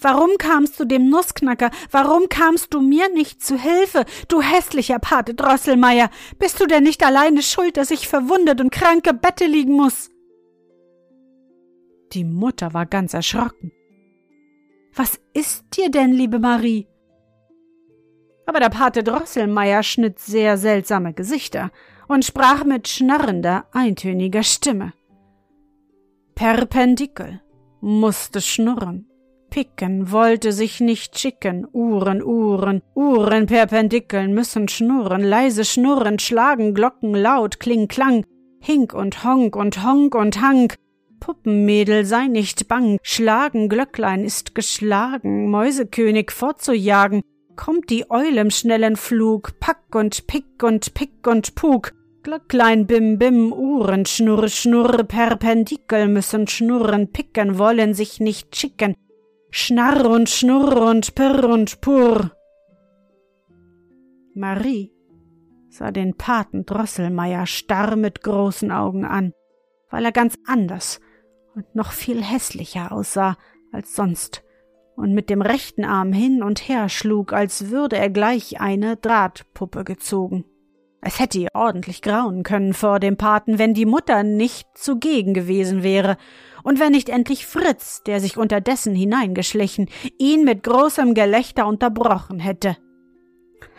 Warum 0.00 0.30
kamst 0.38 0.80
du 0.80 0.86
dem 0.86 1.10
Nussknacker? 1.10 1.70
Warum 1.90 2.30
kamst 2.30 2.72
du 2.72 2.80
mir 2.80 3.12
nicht 3.12 3.42
zu 3.42 3.58
Hilfe, 3.58 4.06
du 4.28 4.40
hässlicher 4.40 4.98
Pate 4.98 5.34
Drosselmeier? 5.34 6.08
Bist 6.38 6.58
du 6.58 6.66
denn 6.66 6.84
nicht 6.84 7.04
alleine 7.04 7.42
schuld, 7.42 7.76
dass 7.76 7.90
ich 7.90 8.08
verwundet 8.08 8.62
und 8.62 8.72
krank 8.72 9.06
im 9.06 9.18
Bette 9.18 9.44
liegen 9.44 9.74
muss? 9.74 10.10
Die 12.14 12.24
Mutter 12.24 12.72
war 12.72 12.86
ganz 12.86 13.12
erschrocken. 13.12 13.72
Was 14.94 15.20
ist 15.34 15.64
dir 15.76 15.90
denn, 15.90 16.12
liebe 16.12 16.38
Marie? 16.38 16.88
Aber 18.46 18.60
der 18.60 18.70
Pate 18.70 19.04
Drosselmeier 19.04 19.82
schnitt 19.82 20.18
sehr 20.18 20.56
seltsame 20.56 21.12
Gesichter 21.12 21.70
und 22.08 22.24
sprach 22.24 22.64
mit 22.64 22.88
schnarrender, 22.88 23.66
eintöniger 23.72 24.42
Stimme. 24.42 24.94
Perpendikel, 26.40 27.42
musste 27.82 28.40
schnurren. 28.40 29.10
Picken 29.50 30.10
wollte 30.10 30.52
sich 30.52 30.80
nicht 30.80 31.18
schicken, 31.18 31.66
Uhren, 31.70 32.22
Uhren, 32.22 32.80
Uhren. 32.94 33.44
Perpendikeln 33.44 34.32
müssen 34.32 34.66
schnurren, 34.66 35.22
leise 35.22 35.66
schnurren, 35.66 36.18
schlagen 36.18 36.72
Glocken 36.72 37.14
laut, 37.14 37.60
kling, 37.60 37.88
klang, 37.88 38.24
hink 38.58 38.94
und 38.94 39.22
honk 39.22 39.54
und 39.54 39.84
honk 39.84 40.14
und 40.14 40.40
hank, 40.40 40.76
Puppenmädel 41.20 42.06
sei 42.06 42.28
nicht 42.28 42.68
bang, 42.68 42.96
schlagen 43.02 43.68
Glöcklein 43.68 44.24
ist 44.24 44.54
geschlagen, 44.54 45.50
Mäusekönig 45.50 46.30
fortzujagen, 46.30 47.20
kommt 47.54 47.90
die 47.90 48.10
Eul 48.10 48.38
im 48.38 48.50
schnellen 48.50 48.96
Flug, 48.96 49.60
pack 49.60 49.94
und 49.94 50.26
pick 50.26 50.62
und 50.62 50.94
pick 50.94 51.26
und 51.26 51.54
puk, 51.54 51.92
Glöcklein 52.22 52.86
bim 52.86 53.18
bim, 53.18 53.52
Uhren 53.52 54.04
schnurr 54.04 54.48
schnurr, 54.48 55.04
Perpendikel 55.04 56.06
müssen 56.08 56.46
schnurren, 56.46 57.12
picken 57.12 57.58
wollen 57.58 57.94
sich 57.94 58.20
nicht 58.20 58.56
schicken, 58.56 58.94
Schnarr 59.50 60.08
und 60.08 60.28
schnurr 60.28 60.82
und 60.82 61.14
pirr 61.14 61.48
und 61.48 61.80
purr. 61.80 62.32
Marie 64.34 64.92
sah 65.70 65.90
den 65.90 66.16
Paten 66.16 66.66
Drosselmeier 66.66 67.46
starr 67.46 67.96
mit 67.96 68.22
großen 68.22 68.70
Augen 68.70 69.04
an, 69.04 69.32
weil 69.88 70.04
er 70.04 70.12
ganz 70.12 70.36
anders 70.46 71.00
und 71.54 71.74
noch 71.74 71.92
viel 71.92 72.22
hässlicher 72.22 72.92
aussah 72.92 73.36
als 73.72 73.94
sonst 73.94 74.44
und 74.94 75.14
mit 75.14 75.30
dem 75.30 75.40
rechten 75.40 75.84
Arm 75.84 76.12
hin 76.12 76.42
und 76.42 76.68
her 76.68 76.88
schlug, 76.88 77.32
als 77.32 77.70
würde 77.70 77.96
er 77.96 78.10
gleich 78.10 78.60
eine 78.60 78.96
Drahtpuppe 78.96 79.84
gezogen. 79.84 80.44
Es 81.02 81.18
hätte 81.18 81.38
ihr 81.38 81.48
ordentlich 81.54 82.02
grauen 82.02 82.42
können 82.42 82.74
vor 82.74 83.00
dem 83.00 83.16
Paten, 83.16 83.58
wenn 83.58 83.72
die 83.72 83.86
Mutter 83.86 84.22
nicht 84.22 84.68
zugegen 84.74 85.32
gewesen 85.32 85.82
wäre, 85.82 86.16
und 86.62 86.78
wenn 86.78 86.92
nicht 86.92 87.08
endlich 87.08 87.46
Fritz, 87.46 88.02
der 88.02 88.20
sich 88.20 88.36
unterdessen 88.36 88.94
hineingeschlichen, 88.94 89.88
ihn 90.18 90.44
mit 90.44 90.62
großem 90.62 91.14
Gelächter 91.14 91.66
unterbrochen 91.66 92.38
hätte. 92.38 92.76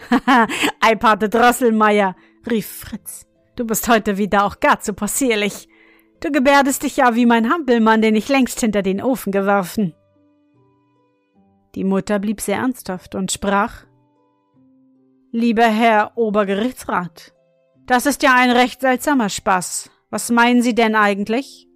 Haha, 0.09 0.47
ei 0.79 0.95
Pate 0.95 1.29
Drosselmeier, 1.29 2.15
rief 2.49 2.67
Fritz, 2.67 3.27
du 3.55 3.65
bist 3.65 3.87
heute 3.87 4.17
wieder 4.17 4.45
auch 4.45 4.59
gar 4.59 4.79
zu 4.79 4.93
possierlich. 4.93 5.67
Du 6.21 6.31
gebärdest 6.31 6.83
dich 6.83 6.97
ja 6.97 7.15
wie 7.15 7.25
mein 7.25 7.51
Hampelmann, 7.51 8.01
den 8.01 8.15
ich 8.15 8.29
längst 8.29 8.59
hinter 8.59 8.81
den 8.81 9.01
Ofen 9.01 9.31
geworfen. 9.31 9.93
Die 11.75 11.83
Mutter 11.83 12.19
blieb 12.19 12.41
sehr 12.41 12.57
ernsthaft 12.57 13.15
und 13.15 13.31
sprach 13.31 13.85
Lieber 15.33 15.63
Herr 15.63 16.17
Obergerichtsrat, 16.17 17.33
das 17.85 18.05
ist 18.05 18.21
ja 18.21 18.35
ein 18.35 18.51
recht 18.51 18.81
seltsamer 18.81 19.29
Spaß. 19.29 19.89
Was 20.09 20.29
meinen 20.29 20.61
Sie 20.61 20.75
denn 20.75 20.93
eigentlich? 20.93 21.69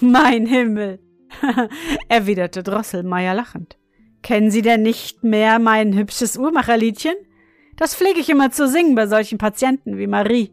Mein 0.00 0.44
Himmel, 0.44 0.98
erwiderte 2.08 2.64
Drosselmeier 2.64 3.34
lachend. 3.34 3.78
Kennen 4.22 4.50
Sie 4.50 4.62
denn 4.62 4.82
nicht 4.82 5.22
mehr 5.22 5.60
mein 5.60 5.94
hübsches 5.94 6.36
Uhrmacherliedchen? 6.36 7.14
Das 7.76 7.94
pflege 7.94 8.18
ich 8.18 8.28
immer 8.28 8.50
zu 8.50 8.66
singen 8.66 8.96
bei 8.96 9.06
solchen 9.06 9.38
Patienten 9.38 9.96
wie 9.96 10.08
Marie. 10.08 10.52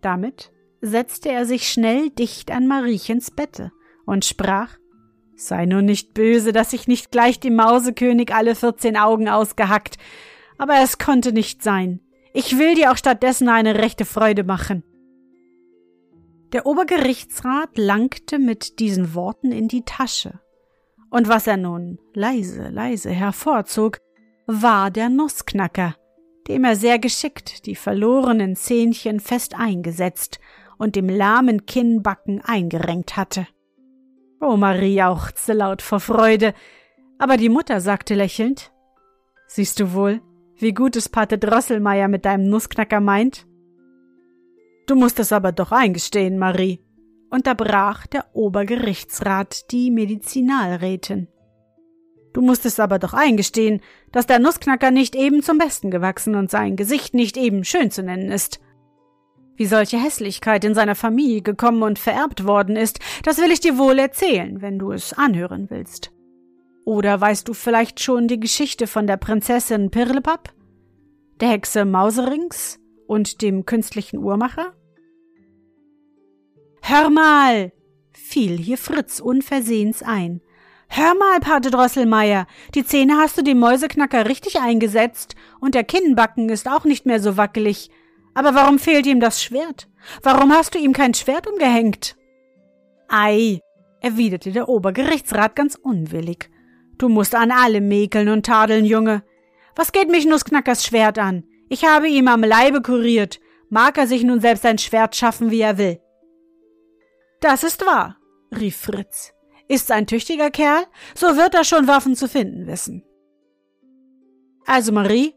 Damit 0.00 0.52
setzte 0.80 1.28
er 1.28 1.44
sich 1.44 1.68
schnell 1.68 2.08
dicht 2.08 2.50
an 2.50 2.66
Mariechens 2.66 3.30
Bette 3.30 3.72
und 4.06 4.24
sprach 4.24 4.78
Sei 5.40 5.66
nur 5.66 5.82
nicht 5.82 6.14
böse, 6.14 6.52
dass 6.52 6.72
ich 6.72 6.88
nicht 6.88 7.12
gleich 7.12 7.38
dem 7.38 7.54
Mausekönig 7.54 8.34
alle 8.34 8.56
vierzehn 8.56 8.96
Augen 8.96 9.28
ausgehackt, 9.28 9.96
aber 10.58 10.74
es 10.82 10.98
konnte 10.98 11.32
nicht 11.32 11.62
sein. 11.62 12.00
Ich 12.34 12.58
will 12.58 12.74
dir 12.74 12.90
auch 12.90 12.96
stattdessen 12.96 13.48
eine 13.48 13.76
rechte 13.76 14.04
Freude 14.04 14.42
machen. 14.42 14.82
Der 16.52 16.66
Obergerichtsrat 16.66 17.78
langte 17.78 18.40
mit 18.40 18.80
diesen 18.80 19.14
Worten 19.14 19.52
in 19.52 19.68
die 19.68 19.84
Tasche, 19.84 20.40
und 21.08 21.28
was 21.28 21.46
er 21.46 21.56
nun 21.56 22.00
leise, 22.14 22.68
leise 22.70 23.10
hervorzog, 23.10 23.98
war 24.46 24.90
der 24.90 25.08
Nussknacker, 25.08 25.94
dem 26.48 26.64
er 26.64 26.74
sehr 26.74 26.98
geschickt 26.98 27.64
die 27.66 27.76
verlorenen 27.76 28.56
Zähnchen 28.56 29.20
fest 29.20 29.54
eingesetzt 29.54 30.40
und 30.78 30.96
dem 30.96 31.08
lahmen 31.08 31.64
Kinnbacken 31.64 32.40
eingerenkt 32.44 33.16
hatte. 33.16 33.46
Oh, 34.40 34.56
Marie 34.56 34.94
jauchzte 34.94 35.52
laut 35.52 35.82
vor 35.82 36.00
Freude, 36.00 36.54
aber 37.18 37.36
die 37.36 37.48
Mutter 37.48 37.80
sagte 37.80 38.14
lächelnd 38.14 38.72
Siehst 39.48 39.80
du 39.80 39.92
wohl, 39.92 40.20
wie 40.56 40.72
gut 40.72 40.94
es 40.94 41.08
Pate 41.08 41.38
Drosselmeier 41.38 42.08
mit 42.08 42.24
deinem 42.24 42.48
Nussknacker 42.48 43.00
meint? 43.00 43.46
Du 44.86 44.94
musst 44.94 45.18
es 45.18 45.32
aber 45.32 45.52
doch 45.52 45.72
eingestehen, 45.72 46.38
Marie, 46.38 46.80
unterbrach 47.30 48.06
der 48.06 48.26
Obergerichtsrat 48.32 49.70
die 49.72 49.90
Medizinalrätin. 49.90 51.28
Du 52.32 52.42
musst 52.42 52.64
es 52.66 52.78
aber 52.78 52.98
doch 52.98 53.14
eingestehen, 53.14 53.80
dass 54.12 54.26
der 54.26 54.38
Nussknacker 54.38 54.90
nicht 54.90 55.16
eben 55.16 55.42
zum 55.42 55.58
Besten 55.58 55.90
gewachsen 55.90 56.36
und 56.36 56.50
sein 56.50 56.76
Gesicht 56.76 57.14
nicht 57.14 57.36
eben 57.36 57.64
schön 57.64 57.90
zu 57.90 58.02
nennen 58.02 58.30
ist. 58.30 58.60
Wie 59.58 59.66
solche 59.66 60.00
Hässlichkeit 60.00 60.64
in 60.64 60.74
seiner 60.74 60.94
Familie 60.94 61.42
gekommen 61.42 61.82
und 61.82 61.98
vererbt 61.98 62.46
worden 62.46 62.76
ist, 62.76 63.00
das 63.24 63.38
will 63.38 63.50
ich 63.50 63.58
dir 63.58 63.76
wohl 63.76 63.98
erzählen, 63.98 64.62
wenn 64.62 64.78
du 64.78 64.92
es 64.92 65.12
anhören 65.12 65.68
willst. 65.68 66.12
Oder 66.84 67.20
weißt 67.20 67.48
du 67.48 67.54
vielleicht 67.54 67.98
schon 67.98 68.28
die 68.28 68.38
Geschichte 68.38 68.86
von 68.86 69.08
der 69.08 69.16
Prinzessin 69.16 69.90
Pirlipapp, 69.90 70.54
der 71.40 71.48
Hexe 71.48 71.84
Mauserings 71.84 72.78
und 73.08 73.42
dem 73.42 73.66
künstlichen 73.66 74.18
Uhrmacher? 74.18 74.74
Hör 76.80 77.10
mal! 77.10 77.72
fiel 78.12 78.58
hier 78.58 78.78
Fritz 78.78 79.18
unversehens 79.18 80.04
ein. 80.04 80.40
Hör 80.88 81.14
mal, 81.16 81.40
Pate 81.40 81.72
Drosselmeier, 81.72 82.46
die 82.76 82.84
Zähne 82.84 83.16
hast 83.16 83.36
du 83.36 83.42
dem 83.42 83.58
Mäuseknacker 83.58 84.28
richtig 84.28 84.60
eingesetzt 84.60 85.34
und 85.60 85.74
der 85.74 85.84
Kinnbacken 85.84 86.48
ist 86.48 86.68
auch 86.68 86.84
nicht 86.84 87.06
mehr 87.06 87.20
so 87.20 87.36
wackelig. 87.36 87.90
Aber 88.38 88.54
warum 88.54 88.78
fehlt 88.78 89.04
ihm 89.04 89.18
das 89.18 89.42
Schwert? 89.42 89.88
Warum 90.22 90.52
hast 90.52 90.72
du 90.76 90.78
ihm 90.78 90.92
kein 90.92 91.12
Schwert 91.12 91.48
umgehängt? 91.48 92.16
Ei, 93.08 93.58
erwiderte 94.00 94.52
der 94.52 94.68
Obergerichtsrat 94.68 95.56
ganz 95.56 95.74
unwillig. 95.74 96.48
Du 96.98 97.08
musst 97.08 97.34
an 97.34 97.50
allem 97.50 97.88
mäkeln 97.88 98.28
und 98.28 98.46
tadeln, 98.46 98.84
Junge. 98.84 99.24
Was 99.74 99.90
geht 99.90 100.08
mich 100.08 100.24
Nussknackers 100.24 100.86
Schwert 100.86 101.18
an? 101.18 101.48
Ich 101.68 101.84
habe 101.84 102.06
ihm 102.06 102.28
am 102.28 102.44
Leibe 102.44 102.80
kuriert. 102.80 103.40
Mag 103.70 103.98
er 103.98 104.06
sich 104.06 104.22
nun 104.22 104.40
selbst 104.40 104.64
ein 104.64 104.78
Schwert 104.78 105.16
schaffen, 105.16 105.50
wie 105.50 105.62
er 105.62 105.76
will. 105.76 106.00
Das 107.40 107.64
ist 107.64 107.84
wahr, 107.84 108.18
rief 108.56 108.76
Fritz. 108.76 109.32
Ist 109.66 109.90
ein 109.90 110.06
tüchtiger 110.06 110.52
Kerl, 110.52 110.84
so 111.16 111.36
wird 111.36 111.56
er 111.56 111.64
schon 111.64 111.88
Waffen 111.88 112.14
zu 112.14 112.28
finden 112.28 112.68
wissen. 112.68 113.02
Also, 114.64 114.92
Marie, 114.92 115.34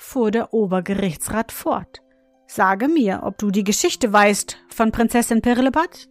fuhr 0.00 0.30
der 0.30 0.52
Obergerichtsrat 0.54 1.52
fort, 1.52 2.02
sage 2.46 2.88
mir, 2.88 3.20
ob 3.22 3.38
du 3.38 3.50
die 3.50 3.64
Geschichte 3.64 4.12
weißt 4.12 4.56
von 4.68 4.92
Prinzessin 4.92 5.42
Pirlipat? 5.42 6.08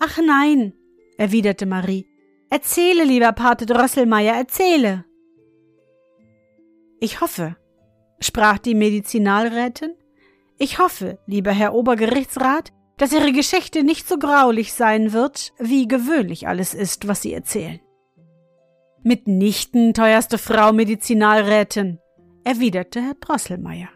Ach 0.00 0.18
nein, 0.24 0.72
erwiderte 1.18 1.66
Marie. 1.66 2.08
Erzähle, 2.50 3.04
lieber 3.04 3.32
Pate 3.32 3.66
Drosselmeier, 3.66 4.34
erzähle. 4.34 5.04
Ich 7.00 7.20
hoffe, 7.20 7.56
sprach 8.18 8.58
die 8.58 8.74
Medizinalrätin, 8.74 9.94
ich 10.58 10.78
hoffe, 10.78 11.18
lieber 11.26 11.50
Herr 11.50 11.74
Obergerichtsrat, 11.74 12.72
dass 12.96 13.12
Ihre 13.12 13.32
Geschichte 13.32 13.82
nicht 13.82 14.08
so 14.08 14.18
graulich 14.18 14.72
sein 14.72 15.12
wird, 15.12 15.52
wie 15.58 15.88
gewöhnlich 15.88 16.46
alles 16.46 16.74
ist, 16.74 17.08
was 17.08 17.22
Sie 17.22 17.32
erzählen. 17.32 17.80
Mitnichten, 19.02 19.92
teuerste 19.92 20.38
Frau 20.38 20.72
Medizinalrätin, 20.72 21.98
erwiderte 22.44 23.00
Herr 23.00 23.14
Drosselmeier. 23.14 23.88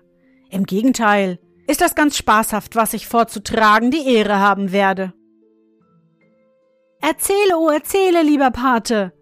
Im 0.51 0.65
Gegenteil, 0.65 1.39
ist 1.69 1.83
das 1.83 1.95
ganz 1.95 2.17
spaßhaft, 2.17 2.77
was 2.77 2.95
ich 2.95 3.07
vorzutragen 3.07 3.91
die 3.91 4.07
Ehre 4.07 4.39
haben 4.39 4.73
werde. 4.73 5.13
Erzähle, 7.01 7.59
oh, 7.59 7.69
erzähle, 7.69 8.23
lieber 8.23 8.51
Pate, 8.51 9.13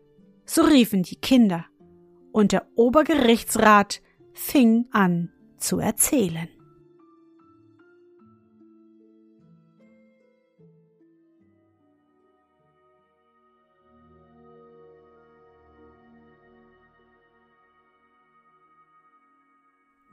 so 0.46 0.62
riefen 0.62 1.02
die 1.02 1.16
Kinder, 1.16 1.66
und 2.32 2.52
der 2.52 2.66
Obergerichtsrat 2.76 4.00
fing 4.32 4.86
an 4.92 5.32
zu 5.58 5.80
erzählen. 5.80 6.48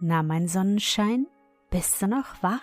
Na, 0.05 0.21
mein 0.21 0.49
Sonnenschein, 0.49 1.27
bist 1.69 2.01
du 2.01 2.07
noch 2.07 2.43
wach? 2.43 2.59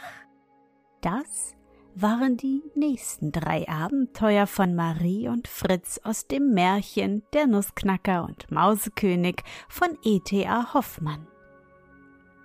Das 1.00 1.56
waren 1.94 2.36
die 2.36 2.62
nächsten 2.74 3.32
drei 3.32 3.66
Abenteuer 3.66 4.46
von 4.46 4.74
Marie 4.74 5.26
und 5.26 5.48
Fritz 5.48 5.98
aus 6.04 6.26
dem 6.26 6.52
Märchen 6.52 7.22
Der 7.32 7.46
Nussknacker 7.46 8.26
und 8.26 8.50
Mausekönig 8.50 9.36
von 9.70 9.88
E.T.A. 10.04 10.74
Hoffmann. 10.74 11.26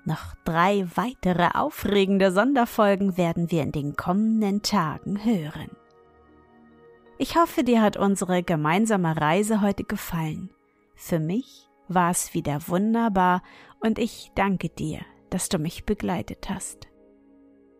Noch 0.06 0.34
drei 0.46 0.88
weitere 0.96 1.50
aufregende 1.54 2.32
Sonderfolgen 2.32 3.18
werden 3.18 3.52
wir 3.52 3.64
in 3.64 3.74
den 3.74 3.98
kommenden 3.98 4.62
Tagen 4.62 5.26
hören. 5.26 5.72
Ich 7.18 7.36
hoffe, 7.36 7.66
dir 7.66 7.82
hat 7.82 7.98
unsere 7.98 8.44
gemeinsame 8.44 9.20
Reise 9.20 9.60
heute 9.60 9.84
gefallen. 9.84 10.52
Für 10.96 11.20
mich 11.20 11.70
war 11.90 12.12
es 12.12 12.34
wieder 12.34 12.68
wunderbar 12.68 13.42
und 13.86 14.00
ich 14.00 14.32
danke 14.34 14.70
dir, 14.70 15.02
dass 15.30 15.48
du 15.48 15.60
mich 15.60 15.86
begleitet 15.86 16.50
hast. 16.50 16.88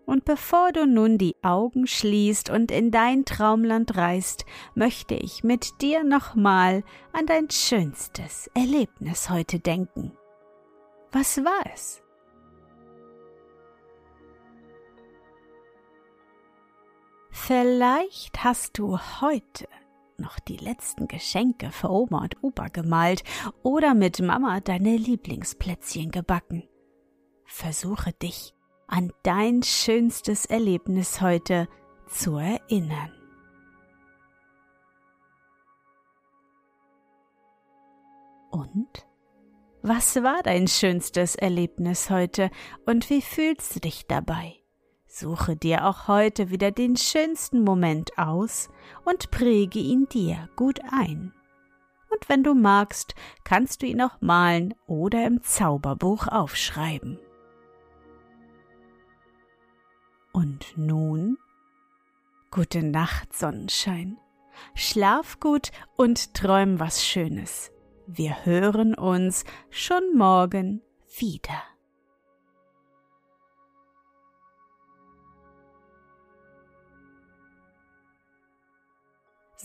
Und 0.06 0.24
bevor 0.24 0.72
du 0.72 0.86
nun 0.86 1.18
die 1.18 1.36
Augen 1.42 1.88
schließt 1.88 2.52
und 2.52 2.70
in 2.70 2.92
dein 2.92 3.26
Traumland 3.26 3.98
reist, 3.98 4.46
möchte 4.76 5.16
ich 5.16 5.44
mit 5.44 5.82
dir 5.82 6.04
nochmal 6.04 6.84
an 7.12 7.26
dein 7.26 7.50
schönstes 7.50 8.52
Erlebnis 8.54 9.32
heute 9.32 9.60
denken. 9.60 10.12
Was 11.12 11.44
war 11.44 11.74
es? 11.74 12.04
Vielleicht 17.32 18.44
hast 18.44 18.78
du 18.78 19.00
heute 19.22 19.68
noch 20.20 20.40
die 20.40 20.58
letzten 20.58 21.08
Geschenke 21.08 21.72
für 21.72 21.90
Oma 21.90 22.24
und 22.24 22.44
Opa 22.44 22.68
gemalt 22.68 23.24
oder 23.64 23.94
mit 23.94 24.22
Mama 24.22 24.60
deine 24.60 24.98
Lieblingsplätzchen 24.98 26.12
gebacken. 26.12 26.64
Versuche 27.46 28.14
dich 28.14 28.54
an 28.88 29.12
dein 29.24 29.64
schönstes 29.64 30.46
Erlebnis 30.46 31.22
heute 31.22 31.68
zu 32.08 32.38
erinnern. 32.38 33.12
Und? 38.52 39.06
Was 39.82 40.16
war 40.24 40.42
dein 40.42 40.68
schönstes 40.68 41.36
Erlebnis 41.36 42.10
heute 42.10 42.50
und 42.88 43.10
wie 43.12 43.22
fühlst 43.22 43.76
du 43.76 43.80
dich 43.80 44.08
dabei? 44.08 44.65
Suche 45.18 45.56
dir 45.56 45.86
auch 45.86 46.10
heute 46.10 46.50
wieder 46.50 46.72
den 46.72 46.98
schönsten 46.98 47.64
Moment 47.64 48.18
aus 48.18 48.68
und 49.06 49.32
präge 49.32 49.80
ihn 49.80 50.10
dir 50.10 50.50
gut 50.58 50.82
ein. 50.92 51.34
Und 52.10 52.28
wenn 52.28 52.44
du 52.44 52.54
magst, 52.54 53.16
kannst 53.46 53.82
du 53.82 53.86
ihn 53.86 54.02
auch 54.02 54.20
malen 54.20 54.74
oder 54.88 55.26
im 55.26 55.42
Zauberbuch 55.42 56.28
aufschreiben. 56.28 57.18
Und 60.34 60.74
nun? 60.76 61.38
Gute 62.52 62.84
Nacht, 62.84 63.34
Sonnenschein. 63.34 64.18
Schlaf 64.74 65.40
gut 65.40 65.72
und 65.96 66.34
träum 66.34 66.82
was 66.82 67.06
Schönes. 67.06 67.72
Wir 68.06 68.46
hören 68.46 68.94
uns 68.94 69.46
schon 69.70 70.18
morgen 70.18 70.82
wieder. 71.18 71.64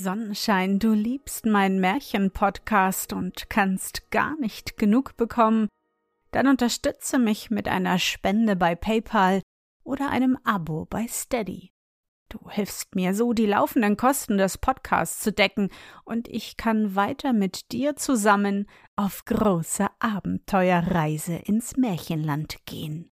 Sonnenschein, 0.01 0.79
du 0.79 0.95
liebst 0.95 1.45
meinen 1.45 1.79
Märchen-Podcast 1.79 3.13
und 3.13 3.51
kannst 3.51 4.11
gar 4.11 4.35
nicht 4.41 4.79
genug 4.79 5.15
bekommen, 5.19 5.69
dann 6.31 6.47
unterstütze 6.47 7.19
mich 7.19 7.51
mit 7.51 7.69
einer 7.69 7.99
Spende 7.99 8.57
bei 8.57 8.75
PayPal 8.75 9.43
oder 9.85 10.09
einem 10.09 10.39
Abo 10.43 10.87
bei 10.87 11.07
Steady. 11.07 11.71
Du 12.31 12.49
hilfst 12.49 12.95
mir 12.95 13.13
so, 13.13 13.35
die 13.35 13.45
laufenden 13.45 13.99
Kosten 13.99 14.39
des 14.39 14.57
Podcasts 14.57 15.21
zu 15.21 15.33
decken, 15.33 15.69
und 16.05 16.29
ich 16.29 16.57
kann 16.57 16.95
weiter 16.95 17.35
mit 17.35 17.71
dir 17.71 17.95
zusammen 17.97 18.71
auf 18.97 19.27
große 19.27 19.87
Abenteuerreise 19.99 21.35
ins 21.35 21.77
Märchenland 21.77 22.65
gehen. 22.65 23.11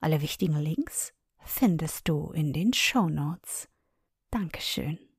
Alle 0.00 0.22
wichtigen 0.22 0.56
Links 0.56 1.12
findest 1.40 2.08
du 2.08 2.30
in 2.30 2.52
den 2.52 2.72
Show 2.72 3.08
Notes. 3.08 3.68
Dankeschön. 4.30 5.09